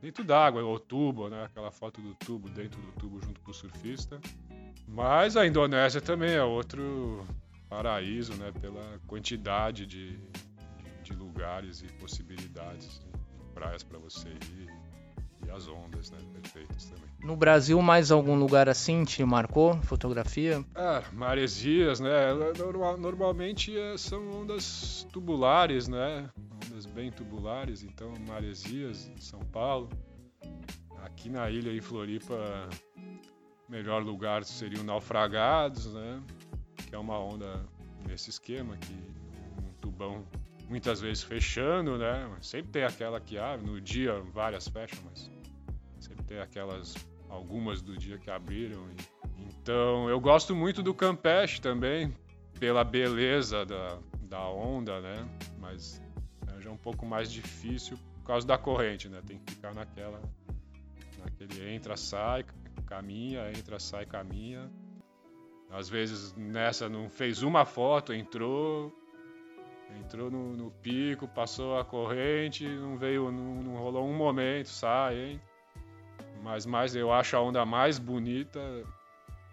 dentro 0.00 0.22
d'água, 0.22 0.62
ou 0.62 0.78
tubo, 0.78 1.28
né? 1.28 1.44
Aquela 1.44 1.70
foto 1.70 2.00
do 2.00 2.14
tubo 2.14 2.48
dentro 2.48 2.80
do 2.80 2.92
tubo 2.92 3.20
junto 3.20 3.40
com 3.40 3.50
o 3.50 3.54
surfista. 3.54 4.20
Mas 4.86 5.36
a 5.36 5.46
Indonésia 5.46 6.00
também 6.00 6.32
é 6.32 6.42
outro 6.44 7.26
paraíso, 7.68 8.34
né? 8.36 8.52
Pela 8.60 9.00
quantidade 9.06 9.84
de, 9.84 10.16
de, 10.16 11.02
de 11.02 11.12
lugares 11.12 11.82
e 11.82 11.86
possibilidades, 11.94 13.00
de 13.00 13.52
praias 13.52 13.82
para 13.82 13.98
você 13.98 14.28
ir 14.28 14.85
e 15.46 15.50
as 15.50 15.68
ondas, 15.68 16.10
né? 16.10 16.18
Perfeitas 16.32 16.84
também. 16.86 17.06
No 17.20 17.36
Brasil, 17.36 17.80
mais 17.80 18.10
algum 18.10 18.36
lugar 18.36 18.68
assim 18.68 19.04
te 19.04 19.24
marcou? 19.24 19.80
Fotografia? 19.82 20.64
Ah, 20.74 21.02
maresias, 21.12 22.00
né? 22.00 22.32
normalmente 22.98 23.76
é, 23.76 23.96
são 23.96 24.42
ondas 24.42 25.06
tubulares, 25.12 25.88
né? 25.88 26.28
Ondas 26.66 26.86
bem 26.86 27.10
tubulares, 27.10 27.82
então 27.82 28.12
maresias 28.28 29.08
em 29.08 29.20
São 29.20 29.40
Paulo. 29.40 29.88
Aqui 31.02 31.28
na 31.28 31.50
ilha 31.50 31.72
em 31.72 31.80
Floripa, 31.80 32.68
melhor 33.68 34.02
lugar 34.02 34.44
seria 34.44 34.80
o 34.80 34.84
Naufragados, 34.84 35.92
né? 35.92 36.22
Que 36.88 36.94
é 36.94 36.98
uma 36.98 37.18
onda 37.18 37.64
nesse 38.06 38.30
esquema, 38.30 38.76
que 38.76 38.92
um 38.92 39.72
tubão 39.80 40.24
muitas 40.68 41.00
vezes 41.00 41.22
fechando, 41.22 41.96
né? 41.98 42.30
Sempre 42.40 42.72
tem 42.72 42.84
aquela 42.84 43.20
que 43.20 43.38
abre, 43.38 43.66
no 43.66 43.80
dia 43.80 44.20
várias 44.32 44.68
fecham, 44.68 44.98
mas 45.04 45.30
sempre 46.00 46.24
tem 46.24 46.40
aquelas 46.40 46.94
algumas 47.28 47.82
do 47.82 47.96
dia 47.96 48.18
que 48.18 48.30
abriram. 48.30 48.88
Então 49.38 50.08
eu 50.08 50.20
gosto 50.20 50.54
muito 50.54 50.82
do 50.82 50.94
Campeche 50.94 51.60
também, 51.60 52.14
pela 52.58 52.84
beleza 52.84 53.64
da, 53.64 53.98
da 54.22 54.48
onda, 54.48 55.00
né? 55.00 55.28
Mas 55.58 56.00
é 56.48 56.60
já 56.60 56.70
é 56.70 56.72
um 56.72 56.76
pouco 56.76 57.06
mais 57.06 57.30
difícil 57.30 57.96
por 58.14 58.24
causa 58.24 58.46
da 58.46 58.58
corrente, 58.58 59.08
né? 59.08 59.20
Tem 59.26 59.38
que 59.38 59.54
ficar 59.54 59.74
naquela. 59.74 60.20
naquele 61.18 61.70
entra, 61.70 61.96
sai, 61.96 62.44
caminha, 62.86 63.50
entra, 63.50 63.78
sai, 63.78 64.06
caminha. 64.06 64.70
Às 65.70 65.88
vezes 65.88 66.34
nessa 66.36 66.88
não 66.88 67.08
fez 67.10 67.42
uma 67.42 67.64
foto, 67.64 68.12
entrou, 68.12 68.92
entrou 69.94 70.30
no, 70.30 70.56
no 70.56 70.70
pico, 70.70 71.28
passou 71.28 71.78
a 71.78 71.84
corrente, 71.84 72.66
não 72.66 72.96
veio, 72.96 73.30
não, 73.30 73.62
não 73.62 73.76
rolou 73.76 74.06
um 74.06 74.14
momento, 74.14 74.68
sai, 74.68 75.16
hein? 75.16 75.40
Mas 76.42 76.66
mais 76.66 76.94
eu 76.94 77.12
acho 77.12 77.36
a 77.36 77.40
onda 77.40 77.64
mais 77.64 77.98
bonita 77.98 78.60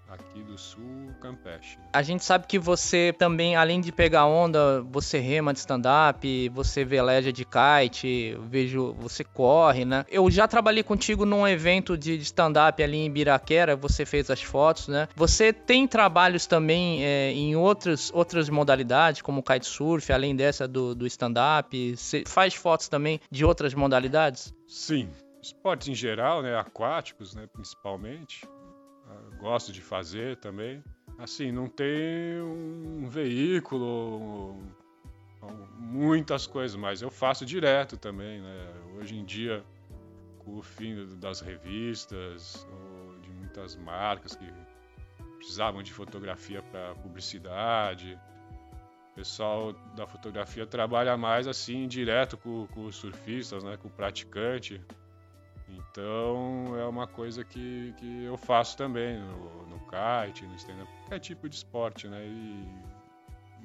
aqui 0.07 0.43
do 0.43 0.57
sul, 0.57 1.13
Campeche. 1.19 1.77
A 1.93 2.01
gente 2.01 2.23
sabe 2.23 2.45
que 2.47 2.59
você 2.59 3.13
também, 3.17 3.55
além 3.55 3.81
de 3.81 3.91
pegar 3.91 4.25
onda, 4.25 4.81
você 4.81 5.19
rema 5.19 5.53
de 5.53 5.59
stand-up, 5.59 6.49
você 6.49 6.85
veleja 6.85 7.31
de 7.31 7.45
kite, 7.45 8.37
vejo 8.41 8.93
você 8.93 9.23
corre, 9.23 9.85
né? 9.85 10.05
Eu 10.09 10.29
já 10.29 10.47
trabalhei 10.47 10.83
contigo 10.83 11.25
num 11.25 11.47
evento 11.47 11.97
de 11.97 12.15
stand-up 12.17 12.81
ali 12.81 12.97
em 12.97 13.11
Biraquera, 13.11 13.75
você 13.75 14.05
fez 14.05 14.29
as 14.29 14.41
fotos, 14.41 14.87
né? 14.87 15.07
Você 15.15 15.51
tem 15.51 15.87
trabalhos 15.87 16.45
também 16.45 17.03
é, 17.03 17.31
em 17.31 17.55
outras, 17.55 18.11
outras 18.13 18.49
modalidades, 18.49 19.21
como 19.21 19.43
kitesurf, 19.43 20.11
além 20.11 20.35
dessa 20.35 20.67
do, 20.67 20.93
do 20.93 21.07
stand-up? 21.07 21.95
Você 21.95 22.23
faz 22.27 22.53
fotos 22.53 22.87
também 22.87 23.19
de 23.31 23.43
outras 23.43 23.73
modalidades? 23.73 24.53
Sim, 24.67 25.09
Esportes 25.43 25.89
em 25.89 25.93
geral, 25.93 26.41
né? 26.41 26.57
Aquáticos, 26.57 27.35
né? 27.35 27.45
Principalmente. 27.51 28.47
Gosto 29.43 29.73
de 29.73 29.81
fazer 29.81 30.37
também. 30.37 30.81
Assim, 31.19 31.51
não 31.51 31.67
tem 31.67 32.41
um 32.41 33.05
veículo, 33.09 34.55
muitas 35.77 36.47
coisas, 36.47 36.77
mas 36.77 37.01
eu 37.01 37.11
faço 37.11 37.45
direto 37.45 37.97
também, 37.97 38.39
né? 38.39 38.73
Hoje 38.97 39.17
em 39.17 39.25
dia, 39.25 39.61
com 40.39 40.59
o 40.59 40.61
fim 40.63 40.95
das 41.17 41.41
revistas, 41.41 42.65
de 43.21 43.29
muitas 43.31 43.75
marcas 43.75 44.33
que 44.33 44.49
precisavam 45.35 45.83
de 45.83 45.91
fotografia 45.91 46.63
para 46.63 46.95
publicidade, 46.95 48.17
o 49.11 49.15
pessoal 49.15 49.73
da 49.93 50.07
fotografia 50.07 50.65
trabalha 50.65 51.17
mais 51.17 51.49
assim 51.49 51.85
direto 51.85 52.37
com, 52.37 52.65
com 52.67 52.85
os 52.85 52.95
surfistas, 52.95 53.61
né, 53.61 53.75
com 53.75 53.89
o 53.89 53.91
praticante. 53.91 54.79
Então 55.77 56.77
é 56.77 56.85
uma 56.85 57.07
coisa 57.07 57.43
que, 57.43 57.93
que 57.97 58.23
eu 58.23 58.37
faço 58.37 58.77
também 58.77 59.19
no, 59.19 59.67
no 59.67 59.79
kite, 59.79 60.45
no 60.45 60.55
stand-up, 60.55 60.91
qualquer 61.01 61.19
tipo 61.19 61.49
de 61.49 61.55
esporte, 61.55 62.07
né? 62.07 62.25
E, 62.25 62.65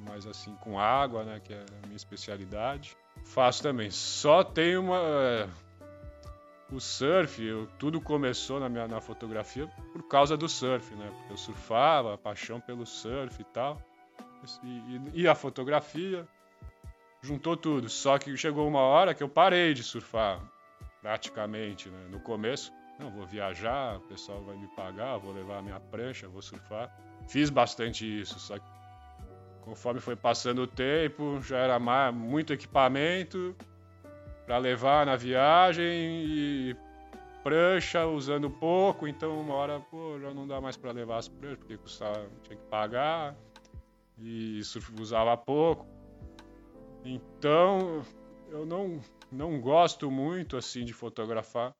mas 0.08 0.26
assim, 0.26 0.54
com 0.56 0.78
água, 0.78 1.24
né? 1.24 1.40
Que 1.40 1.52
é 1.52 1.64
a 1.82 1.86
minha 1.86 1.96
especialidade. 1.96 2.96
Faço 3.24 3.62
também. 3.62 3.90
Só 3.90 4.44
tem 4.44 4.76
uma. 4.76 5.48
O 6.70 6.80
surf, 6.80 7.42
eu, 7.42 7.66
tudo 7.78 7.98
começou 7.98 8.60
na 8.60 8.68
minha 8.68 8.86
na 8.86 9.00
fotografia 9.00 9.66
por 9.92 10.06
causa 10.06 10.36
do 10.36 10.48
surf, 10.48 10.94
né? 10.94 11.10
Porque 11.16 11.32
eu 11.32 11.36
surfava, 11.36 12.18
paixão 12.18 12.60
pelo 12.60 12.84
surf 12.84 13.40
e 13.40 13.44
tal. 13.44 13.80
E, 14.62 14.68
e, 14.68 15.22
e 15.22 15.28
a 15.28 15.34
fotografia 15.34 16.28
juntou 17.22 17.56
tudo. 17.56 17.88
Só 17.88 18.18
que 18.18 18.36
chegou 18.36 18.68
uma 18.68 18.80
hora 18.80 19.14
que 19.14 19.22
eu 19.22 19.28
parei 19.28 19.72
de 19.72 19.82
surfar 19.82 20.40
praticamente, 21.00 21.88
né? 21.88 22.08
No 22.10 22.20
começo, 22.20 22.72
não, 22.98 23.10
vou 23.10 23.26
viajar, 23.26 23.96
o 23.96 24.00
pessoal 24.00 24.42
vai 24.42 24.56
me 24.56 24.66
pagar, 24.68 25.16
vou 25.18 25.32
levar 25.32 25.58
a 25.58 25.62
minha 25.62 25.80
prancha, 25.80 26.28
vou 26.28 26.42
surfar. 26.42 26.92
Fiz 27.28 27.50
bastante 27.50 28.20
isso, 28.20 28.38
só 28.38 28.58
que 28.58 28.78
conforme 29.60 30.00
foi 30.00 30.16
passando 30.16 30.62
o 30.62 30.66
tempo, 30.66 31.40
já 31.42 31.58
era 31.58 31.78
mais, 31.78 32.14
muito 32.14 32.52
equipamento 32.52 33.54
para 34.46 34.56
levar 34.56 35.04
na 35.04 35.14
viagem 35.14 35.84
e 35.84 36.76
prancha 37.44 38.06
usando 38.06 38.50
pouco, 38.50 39.06
então 39.06 39.38
uma 39.38 39.54
hora, 39.54 39.78
pô, 39.78 40.18
já 40.18 40.32
não 40.32 40.46
dá 40.46 40.60
mais 40.60 40.76
para 40.76 40.90
levar 40.90 41.18
as 41.18 41.28
pranchas, 41.28 41.58
porque 41.58 41.76
custava, 41.76 42.26
tinha 42.42 42.56
que 42.56 42.64
pagar 42.66 43.36
e 44.18 44.60
usava 44.98 45.36
pouco. 45.36 45.86
Então, 47.04 48.02
eu 48.50 48.66
não 48.66 49.00
não 49.30 49.60
gosto 49.60 50.10
muito 50.10 50.56
assim 50.56 50.84
de 50.84 50.92
fotografar 50.92 51.74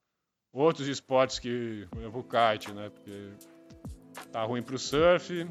outros 0.52 0.88
esportes 0.88 1.38
que, 1.38 1.86
por 1.90 2.00
exemplo, 2.00 2.20
o 2.20 2.24
kite, 2.24 2.72
né? 2.72 2.90
Porque 2.90 3.30
tá 4.32 4.42
ruim 4.44 4.62
pro 4.62 4.78
surf, 4.78 5.46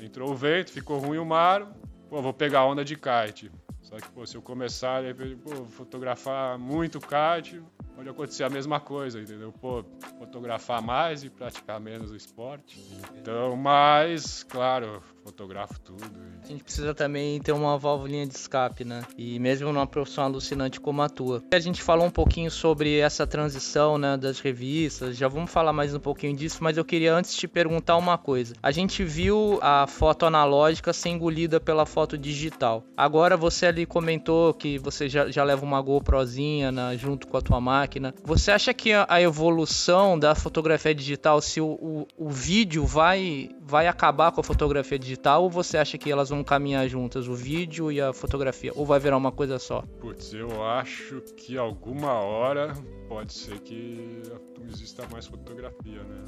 entrou 0.00 0.30
o 0.30 0.34
vento, 0.34 0.72
ficou 0.72 0.98
ruim 0.98 1.18
o 1.18 1.24
mar, 1.24 1.72
pô, 2.08 2.20
vou 2.20 2.32
pegar 2.32 2.64
onda 2.64 2.84
de 2.84 2.96
kite. 2.96 3.50
Só 3.80 3.96
que, 3.96 4.10
pô, 4.10 4.26
se 4.26 4.34
eu 4.34 4.42
começar 4.42 5.02
a 5.04 5.66
fotografar 5.68 6.58
muito 6.58 6.98
kart, 6.98 7.54
pode 7.94 8.08
acontecer 8.08 8.42
a 8.42 8.48
mesma 8.50 8.80
coisa, 8.80 9.20
entendeu? 9.20 9.52
Pô, 9.52 9.84
fotografar 10.18 10.80
mais 10.80 11.22
e 11.22 11.28
praticar 11.28 11.78
menos 11.78 12.10
o 12.10 12.16
esporte. 12.16 12.80
Então, 13.14 13.54
mas, 13.56 14.42
claro, 14.42 15.02
fotografo 15.24 15.80
tudo. 15.80 16.04
A 16.44 16.46
gente 16.46 16.62
precisa 16.62 16.94
também 16.94 17.40
ter 17.40 17.52
uma 17.52 17.78
válvula 17.78 18.26
de 18.26 18.34
escape, 18.34 18.84
né? 18.84 19.02
E 19.16 19.38
mesmo 19.38 19.72
numa 19.72 19.86
profissão 19.86 20.24
alucinante 20.24 20.78
como 20.78 21.00
a 21.00 21.08
tua. 21.08 21.42
A 21.50 21.58
gente 21.58 21.82
falou 21.82 22.06
um 22.06 22.10
pouquinho 22.10 22.50
sobre 22.50 22.98
essa 22.98 23.26
transição, 23.26 23.96
né, 23.96 24.16
das 24.18 24.40
revistas, 24.40 25.16
já 25.16 25.26
vamos 25.26 25.50
falar 25.50 25.72
mais 25.72 25.94
um 25.94 25.98
pouquinho 25.98 26.36
disso, 26.36 26.58
mas 26.60 26.76
eu 26.76 26.84
queria 26.84 27.14
antes 27.14 27.34
te 27.34 27.48
perguntar 27.48 27.96
uma 27.96 28.18
coisa. 28.18 28.54
A 28.62 28.70
gente 28.70 29.02
viu 29.02 29.58
a 29.62 29.86
foto 29.86 30.26
analógica 30.26 30.92
ser 30.92 31.08
engolida 31.08 31.58
pela 31.58 31.86
foto 31.86 32.18
digital. 32.18 32.84
Agora 32.94 33.36
você 33.36 33.66
ali 33.66 33.86
comentou 33.86 34.52
que 34.52 34.78
você 34.78 35.08
já, 35.08 35.30
já 35.30 35.42
leva 35.42 35.64
uma 35.64 35.80
GoProzinha 35.80 36.70
na, 36.70 36.94
junto 36.96 37.26
com 37.26 37.38
a 37.38 37.40
tua 37.40 37.60
máquina. 37.60 38.14
Você 38.22 38.50
acha 38.50 38.74
que 38.74 38.92
a, 38.92 39.06
a 39.08 39.22
evolução 39.22 40.18
da 40.18 40.34
fotografia 40.34 40.94
digital, 40.94 41.40
se 41.40 41.60
o, 41.60 41.66
o, 41.66 42.06
o 42.18 42.28
vídeo 42.28 42.84
vai, 42.84 43.48
vai 43.66 43.86
acabar 43.86 44.30
com 44.30 44.40
a 44.40 44.44
fotografia 44.44 44.98
digital, 44.98 45.42
ou 45.42 45.50
você 45.50 45.78
acha 45.78 45.96
que 45.96 46.12
elas 46.12 46.28
vão 46.28 46.44
caminhar 46.44 46.86
juntas, 46.86 47.26
o 47.26 47.34
vídeo 47.34 47.90
e 47.90 48.00
a 48.00 48.12
fotografia? 48.12 48.70
Ou 48.74 48.84
vai 48.84 49.00
virar 49.00 49.16
uma 49.16 49.32
coisa 49.32 49.58
só? 49.58 49.82
Putz, 50.00 50.34
eu 50.34 50.62
acho 50.62 51.22
que 51.34 51.56
alguma 51.56 52.12
hora 52.12 52.74
pode 53.08 53.32
ser 53.32 53.58
que 53.60 54.22
exista 54.68 55.06
mais 55.10 55.26
fotografia, 55.26 56.02
né? 56.02 56.24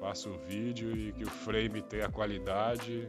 Faça 0.00 0.30
o 0.30 0.38
vídeo 0.46 0.96
e 0.96 1.12
que 1.12 1.24
o 1.24 1.30
frame 1.30 1.82
tenha 1.82 2.08
qualidade, 2.08 3.06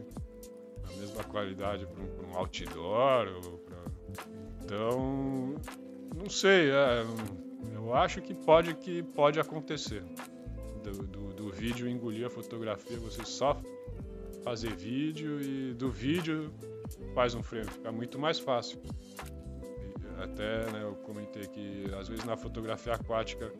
a 0.84 1.00
mesma 1.00 1.24
qualidade 1.24 1.86
para 1.86 2.02
um, 2.02 2.32
um, 2.32 2.36
outdoor. 2.36 3.26
Pra... 3.64 3.78
Então, 4.62 5.54
não 6.14 6.28
sei, 6.28 6.70
é, 6.70 7.06
eu 7.74 7.94
acho 7.94 8.20
que 8.20 8.34
pode, 8.34 8.74
que 8.74 9.02
pode 9.02 9.40
acontecer. 9.40 10.04
Do, 10.82 11.06
do, 11.06 11.29
vídeo 11.50 11.88
engolir 11.88 12.26
a 12.26 12.30
fotografia, 12.30 12.96
você 12.98 13.24
só 13.24 13.60
fazer 14.42 14.74
vídeo 14.74 15.40
e 15.40 15.74
do 15.74 15.90
vídeo 15.90 16.50
faz 17.14 17.34
um 17.34 17.42
frame, 17.42 17.66
fica 17.66 17.92
muito 17.92 18.18
mais 18.18 18.38
fácil. 18.38 18.80
Até 20.18 20.70
né, 20.70 20.82
eu 20.82 20.94
comentei 20.96 21.46
que 21.46 21.84
às 21.98 22.08
vezes 22.08 22.24
na 22.24 22.36
fotografia 22.36 22.94
aquática 22.94 23.52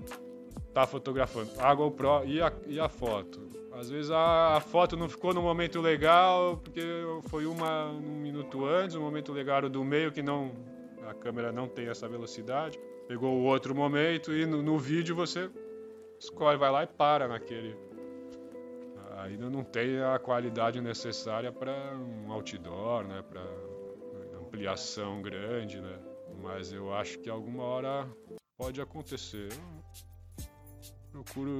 tá 0.74 0.86
fotografando 0.86 1.50
a 1.58 1.74
GoPro 1.74 2.24
e 2.26 2.40
a, 2.40 2.52
e 2.66 2.78
a 2.78 2.88
foto. 2.88 3.40
Às 3.72 3.88
vezes 3.88 4.10
a, 4.10 4.56
a, 4.56 4.60
foto 4.60 4.96
não 4.96 5.08
ficou 5.08 5.32
no 5.32 5.40
momento 5.40 5.80
legal 5.80 6.58
porque 6.58 6.82
foi 7.28 7.46
uma 7.46 7.86
um 7.86 8.16
minuto 8.16 8.64
antes, 8.66 8.96
um 8.96 9.00
momento 9.00 9.32
legal 9.32 9.68
do 9.68 9.84
meio 9.84 10.12
que 10.12 10.22
não 10.22 10.52
a 11.06 11.14
câmera 11.14 11.50
não 11.50 11.66
tem 11.66 11.88
essa 11.88 12.08
velocidade. 12.08 12.78
Pegou 13.08 13.38
o 13.38 13.44
outro 13.44 13.74
momento 13.74 14.32
e 14.32 14.44
no, 14.44 14.62
no 14.62 14.78
vídeo 14.78 15.14
você 15.14 15.50
escolhe, 16.20 16.56
vai 16.56 16.70
lá 16.70 16.84
e 16.84 16.86
para 16.86 17.26
naquele 17.26 17.76
ainda 19.22 19.50
não 19.50 19.62
tem 19.62 20.00
a 20.00 20.18
qualidade 20.18 20.80
necessária 20.80 21.52
para 21.52 21.94
um 21.96 22.32
outdoor, 22.32 23.04
né, 23.04 23.22
para 23.22 23.42
ampliação 24.40 25.22
grande, 25.22 25.80
né? 25.80 25.98
Mas 26.42 26.72
eu 26.72 26.92
acho 26.92 27.18
que 27.18 27.28
alguma 27.28 27.62
hora 27.62 28.08
pode 28.56 28.80
acontecer. 28.80 29.48
Procuro 31.12 31.50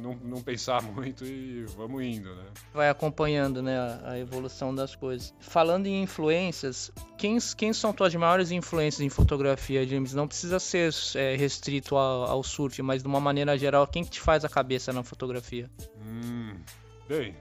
não, 0.00 0.14
não 0.22 0.42
pensar 0.42 0.80
muito 0.82 1.24
e 1.24 1.64
vamos 1.76 2.02
indo, 2.02 2.34
né? 2.34 2.44
Vai 2.72 2.88
acompanhando, 2.88 3.62
né, 3.62 3.76
a 4.04 4.18
evolução 4.18 4.74
das 4.74 4.94
coisas. 4.94 5.34
Falando 5.40 5.86
em 5.86 6.02
influências, 6.02 6.92
quem, 7.18 7.38
quem 7.56 7.72
são 7.72 7.92
tuas 7.92 8.14
maiores 8.14 8.50
influências 8.50 9.00
em 9.00 9.08
fotografia, 9.08 9.86
James? 9.86 10.14
Não 10.14 10.28
precisa 10.28 10.58
ser 10.60 10.94
é, 11.16 11.34
restrito 11.36 11.96
ao, 11.96 12.24
ao, 12.24 12.42
surf, 12.42 12.80
mas 12.82 13.02
de 13.02 13.08
uma 13.08 13.20
maneira 13.20 13.58
geral, 13.58 13.86
quem 13.86 14.04
que 14.04 14.10
te 14.10 14.20
faz 14.20 14.44
a 14.44 14.48
cabeça 14.48 14.92
na 14.92 15.02
fotografia? 15.02 15.68
Hum, 16.00 16.56
Bem, 17.08 17.36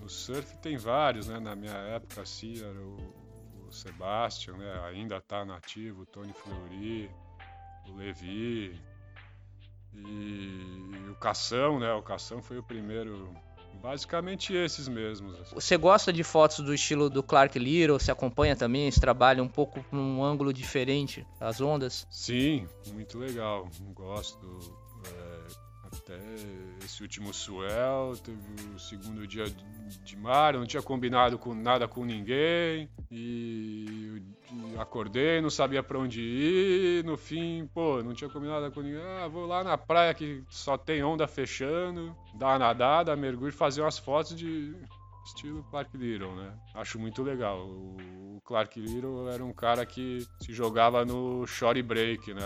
no 0.00 0.08
surf 0.08 0.56
tem 0.58 0.78
vários, 0.78 1.26
né? 1.28 1.38
Na 1.38 1.54
minha 1.54 1.76
época, 1.76 2.22
assim, 2.22 2.58
era 2.58 2.80
o, 2.80 2.96
o 3.68 3.70
Sebastian, 3.70 4.56
né? 4.56 4.80
Ainda 4.86 5.20
tá 5.20 5.44
nativo, 5.44 6.02
o 6.02 6.06
Tony 6.06 6.32
Fleury, 6.32 7.10
o 7.86 7.96
Levi 7.96 8.80
e 9.96 11.10
o 11.10 11.14
Cação, 11.14 11.78
né? 11.78 11.92
O 11.92 12.02
Cação 12.02 12.42
foi 12.42 12.58
o 12.58 12.62
primeiro 12.62 13.32
Basicamente 13.82 14.52
esses 14.52 14.88
mesmos. 14.88 15.38
Assim. 15.40 15.54
Você 15.54 15.76
gosta 15.76 16.12
de 16.12 16.24
fotos 16.24 16.58
do 16.60 16.74
estilo 16.74 17.08
do 17.08 17.22
Clark 17.22 17.58
Little? 17.58 17.98
Você 17.98 18.10
acompanha 18.10 18.56
também 18.56 18.88
esse 18.88 19.00
trabalho 19.00 19.44
um 19.44 19.48
pouco 19.48 19.84
num 19.92 20.24
ângulo 20.24 20.52
diferente, 20.52 21.26
as 21.40 21.60
ondas? 21.60 22.06
Sim, 22.10 22.66
muito 22.92 23.18
legal. 23.18 23.68
Gosto. 23.94 24.58
É, 25.04 25.38
até 26.06 26.18
esse 26.84 27.02
último 27.02 27.34
swell, 27.34 28.16
teve 28.22 28.38
o 28.74 28.78
segundo 28.78 29.26
dia 29.26 29.44
de 30.04 30.16
mar, 30.16 30.54
eu 30.54 30.60
não 30.60 30.66
tinha 30.66 30.82
combinado 30.82 31.36
com 31.36 31.52
nada 31.52 31.88
com 31.88 32.04
ninguém 32.04 32.88
e 33.10 34.22
acordei, 34.78 35.40
não 35.40 35.50
sabia 35.50 35.82
para 35.82 35.98
onde 35.98 36.20
ir, 36.20 37.04
no 37.04 37.16
fim, 37.16 37.68
pô, 37.74 38.02
não 38.04 38.14
tinha 38.14 38.30
combinado 38.30 38.70
com 38.70 38.80
ninguém, 38.80 39.02
ah, 39.02 39.26
vou 39.26 39.46
lá 39.46 39.64
na 39.64 39.76
praia 39.76 40.14
que 40.14 40.44
só 40.48 40.78
tem 40.78 41.02
onda 41.02 41.26
fechando, 41.26 42.16
dar 42.34 42.48
uma 42.48 42.58
nadada, 42.60 43.16
mergulho, 43.16 43.52
fazer 43.52 43.80
umas 43.82 43.98
fotos 43.98 44.36
de 44.36 44.74
estilo 45.26 45.62
Clark 45.64 45.96
Little, 45.96 46.34
né? 46.34 46.54
Acho 46.74 46.98
muito 46.98 47.22
legal. 47.22 47.66
O 47.66 48.40
Clark 48.44 48.80
Little 48.80 49.28
era 49.28 49.44
um 49.44 49.52
cara 49.52 49.84
que 49.84 50.26
se 50.40 50.52
jogava 50.52 51.04
no 51.04 51.46
short 51.46 51.82
break, 51.82 52.32
né? 52.32 52.42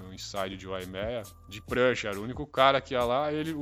No, 0.00 0.12
inside 0.12 0.56
de 0.56 0.66
Waimea, 0.66 1.22
de 1.48 1.62
prancha. 1.62 2.08
Era 2.08 2.18
o 2.18 2.24
único 2.24 2.46
cara 2.46 2.80
que 2.80 2.94
ia 2.94 3.04
lá, 3.04 3.32
ele, 3.32 3.54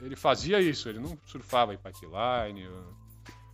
ele 0.00 0.16
fazia 0.16 0.60
isso. 0.60 0.88
Ele 0.88 0.98
não 0.98 1.16
surfava 1.24 1.72
em 1.72 1.78
pipeline, 1.78 2.68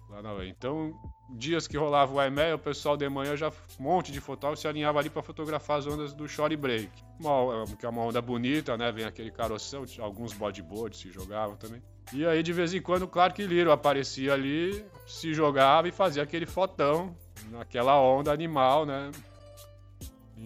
lá 0.08 0.22
na 0.22 0.44
Então, 0.44 0.92
dias 1.36 1.66
que 1.66 1.76
rolava 1.76 2.12
o 2.12 2.16
Waimea, 2.16 2.54
o 2.54 2.58
pessoal 2.58 2.96
de 2.96 3.08
manhã 3.08 3.36
já 3.36 3.50
um 3.78 3.82
monte 3.82 4.12
de 4.12 4.20
fotógrafos 4.20 4.60
se 4.60 4.68
alinhava 4.68 4.98
ali 4.98 5.10
para 5.10 5.22
fotografar 5.22 5.78
as 5.78 5.86
ondas 5.86 6.12
do 6.12 6.28
short 6.28 6.56
break. 6.56 6.90
Uma, 7.20 7.64
que 7.78 7.84
é 7.84 7.88
uma 7.88 8.02
onda 8.02 8.22
bonita, 8.22 8.76
né? 8.76 8.90
Vem 8.90 9.04
aquele 9.04 9.30
caroção, 9.30 9.84
alguns 10.00 10.32
bodyboards 10.32 11.00
se 11.00 11.10
jogavam 11.10 11.56
também. 11.56 11.82
E 12.12 12.24
aí, 12.26 12.42
de 12.42 12.52
vez 12.52 12.74
em 12.74 12.80
quando, 12.80 13.08
claro 13.08 13.32
que 13.32 13.46
Liro 13.46 13.72
aparecia 13.72 14.32
ali, 14.32 14.84
se 15.06 15.32
jogava 15.32 15.88
e 15.88 15.92
fazia 15.92 16.22
aquele 16.22 16.46
fotão 16.46 17.14
naquela 17.50 18.00
onda 18.00 18.32
animal, 18.32 18.86
né? 18.86 19.10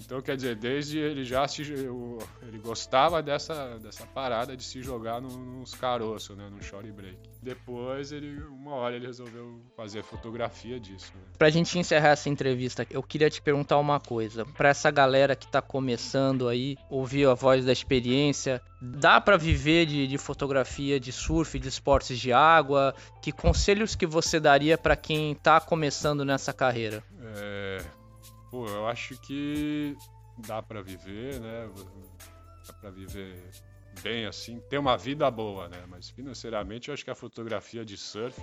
Então, 0.04 0.20
quer 0.20 0.36
dizer, 0.36 0.56
desde 0.56 0.98
ele 0.98 1.24
já 1.24 1.46
se, 1.46 1.62
ele 1.62 2.58
gostava 2.62 3.22
dessa, 3.22 3.78
dessa 3.78 4.06
parada 4.06 4.56
de 4.56 4.62
se 4.62 4.82
jogar 4.82 5.20
nos 5.20 5.74
caroços, 5.74 6.36
né, 6.36 6.48
no 6.50 6.62
short 6.62 6.90
break. 6.92 7.18
Depois, 7.42 8.12
ele, 8.12 8.42
uma 8.42 8.74
hora 8.74 8.96
ele 8.96 9.06
resolveu 9.06 9.60
fazer 9.76 10.02
fotografia 10.02 10.78
disso. 10.78 11.12
Né? 11.14 11.22
Pra 11.38 11.50
gente 11.50 11.78
encerrar 11.78 12.10
essa 12.10 12.28
entrevista, 12.28 12.86
eu 12.90 13.02
queria 13.02 13.30
te 13.30 13.40
perguntar 13.40 13.78
uma 13.78 14.00
coisa. 14.00 14.44
Pra 14.44 14.70
essa 14.70 14.90
galera 14.90 15.36
que 15.36 15.46
tá 15.46 15.62
começando 15.62 16.48
aí, 16.48 16.76
ouvir 16.90 17.26
a 17.26 17.34
voz 17.34 17.64
da 17.64 17.72
experiência, 17.72 18.60
dá 18.80 19.20
para 19.20 19.36
viver 19.36 19.86
de, 19.86 20.06
de, 20.06 20.18
fotografia, 20.18 20.98
de 20.98 21.12
surf, 21.12 21.58
de 21.58 21.68
esportes 21.68 22.18
de 22.18 22.32
água? 22.32 22.94
Que 23.22 23.32
conselhos 23.32 23.94
que 23.94 24.06
você 24.06 24.40
daria 24.40 24.76
para 24.76 24.96
quem 24.96 25.34
tá 25.34 25.60
começando 25.60 26.24
nessa 26.24 26.52
carreira? 26.52 27.02
É, 27.20 27.67
Pô, 28.50 28.66
eu 28.66 28.86
acho 28.86 29.20
que 29.20 29.96
dá 30.46 30.62
para 30.62 30.82
viver, 30.82 31.40
né? 31.40 31.70
Dá 32.66 32.72
para 32.74 32.90
viver 32.90 33.50
bem 34.02 34.26
assim, 34.26 34.60
ter 34.68 34.78
uma 34.78 34.96
vida 34.96 35.30
boa, 35.30 35.68
né? 35.68 35.84
Mas 35.88 36.08
financeiramente 36.10 36.88
eu 36.88 36.94
acho 36.94 37.04
que 37.04 37.10
a 37.10 37.14
fotografia 37.14 37.84
de 37.84 37.96
surf 37.96 38.40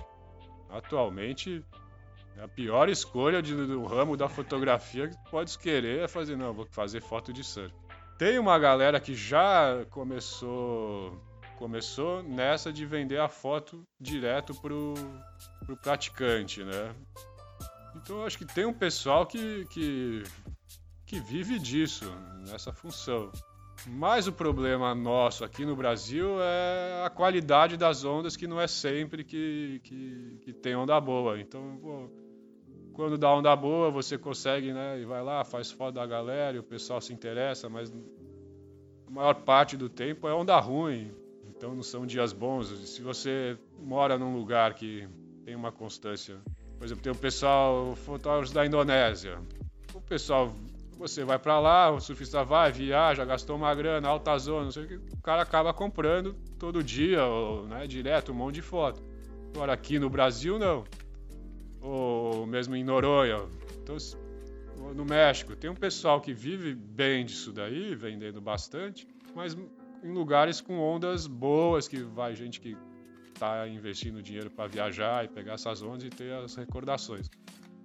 atualmente 0.68 1.64
é 2.36 2.42
a 2.42 2.48
pior 2.48 2.88
escolha 2.88 3.40
de, 3.40 3.54
do 3.54 3.84
ramo 3.84 4.16
da 4.16 4.28
fotografia 4.28 5.08
que 5.08 5.30
pode 5.30 5.58
querer 5.58 6.00
é 6.00 6.08
fazer, 6.08 6.36
não, 6.36 6.52
vou 6.52 6.66
fazer 6.66 7.00
foto 7.00 7.32
de 7.32 7.42
surf. 7.42 7.74
Tem 8.18 8.38
uma 8.38 8.58
galera 8.58 9.00
que 9.00 9.14
já 9.14 9.84
começou 9.90 11.20
começou 11.56 12.22
nessa 12.22 12.70
de 12.70 12.84
vender 12.84 13.18
a 13.18 13.28
foto 13.28 13.82
direto 13.98 14.54
pro, 14.60 14.92
pro 15.64 15.76
praticante, 15.76 16.62
né? 16.62 16.94
Então 17.96 18.18
eu 18.18 18.26
acho 18.26 18.38
que 18.38 18.44
tem 18.44 18.64
um 18.64 18.72
pessoal 18.72 19.26
que, 19.26 19.64
que, 19.66 20.22
que 21.06 21.18
vive 21.20 21.58
disso, 21.58 22.04
nessa 22.46 22.72
função. 22.72 23.30
Mas 23.86 24.26
o 24.26 24.32
problema 24.32 24.94
nosso 24.94 25.44
aqui 25.44 25.64
no 25.64 25.76
Brasil 25.76 26.40
é 26.40 27.04
a 27.04 27.10
qualidade 27.10 27.76
das 27.76 28.04
ondas, 28.04 28.36
que 28.36 28.46
não 28.46 28.60
é 28.60 28.66
sempre 28.66 29.22
que, 29.22 29.80
que, 29.84 30.38
que 30.42 30.52
tem 30.52 30.74
onda 30.74 31.00
boa. 31.00 31.38
Então, 31.38 31.78
pô, 31.80 32.10
quando 32.92 33.18
dá 33.18 33.32
onda 33.32 33.54
boa, 33.54 33.90
você 33.90 34.16
consegue, 34.16 34.72
né? 34.72 35.00
E 35.00 35.04
vai 35.04 35.22
lá, 35.22 35.44
faz 35.44 35.70
foto 35.70 35.94
da 35.94 36.06
galera 36.06 36.56
e 36.56 36.60
o 36.60 36.64
pessoal 36.64 37.00
se 37.00 37.12
interessa, 37.12 37.68
mas 37.68 37.92
a 39.06 39.10
maior 39.10 39.34
parte 39.34 39.76
do 39.76 39.88
tempo 39.88 40.26
é 40.26 40.34
onda 40.34 40.58
ruim. 40.58 41.12
Então 41.48 41.74
não 41.74 41.82
são 41.82 42.06
dias 42.06 42.32
bons. 42.32 42.68
Se 42.88 43.02
você 43.02 43.58
mora 43.78 44.18
num 44.18 44.34
lugar 44.34 44.74
que 44.74 45.08
tem 45.44 45.54
uma 45.54 45.70
constância 45.70 46.40
por 46.78 46.84
exemplo, 46.84 47.02
tem 47.02 47.12
o 47.12 47.16
pessoal, 47.16 47.94
fotógrafos 47.96 48.52
da 48.52 48.66
Indonésia. 48.66 49.38
pessoal, 50.08 50.54
você 50.98 51.24
vai 51.24 51.38
para 51.38 51.58
lá, 51.58 51.90
o 51.90 52.00
surfista 52.00 52.44
vai, 52.44 52.72
viaja, 52.72 53.24
gastou 53.24 53.56
uma 53.56 53.74
grana, 53.74 54.08
alta 54.08 54.36
zona, 54.38 54.64
não 54.64 54.72
sei 54.72 54.84
o 54.84 54.88
que, 54.88 54.94
o 54.94 55.22
cara 55.22 55.42
acaba 55.42 55.72
comprando 55.72 56.34
todo 56.58 56.82
dia, 56.82 57.24
ou, 57.24 57.66
né, 57.66 57.86
direto, 57.86 58.32
um 58.32 58.34
monte 58.34 58.56
de 58.56 58.62
foto. 58.62 59.02
Agora 59.54 59.72
aqui 59.72 59.98
no 59.98 60.08
Brasil, 60.08 60.58
não. 60.58 60.84
Ou 61.80 62.46
mesmo 62.46 62.74
em 62.74 62.82
Noronha, 62.82 63.42
então, 63.82 63.96
no 64.94 65.04
México, 65.04 65.54
tem 65.54 65.70
um 65.70 65.74
pessoal 65.74 66.20
que 66.20 66.32
vive 66.32 66.74
bem 66.74 67.24
disso 67.24 67.52
daí, 67.52 67.94
vendendo 67.94 68.40
bastante, 68.40 69.06
mas 69.34 69.56
em 70.02 70.12
lugares 70.12 70.60
com 70.60 70.78
ondas 70.78 71.26
boas, 71.26 71.88
que 71.88 71.98
vai 71.98 72.34
gente 72.34 72.60
que 72.60 72.76
está 73.36 73.68
investindo 73.68 74.22
dinheiro 74.22 74.50
para 74.50 74.66
viajar 74.66 75.24
e 75.24 75.28
pegar 75.28 75.54
essas 75.54 75.82
ondas 75.82 76.04
e 76.04 76.10
ter 76.10 76.32
as 76.32 76.54
recordações. 76.56 77.30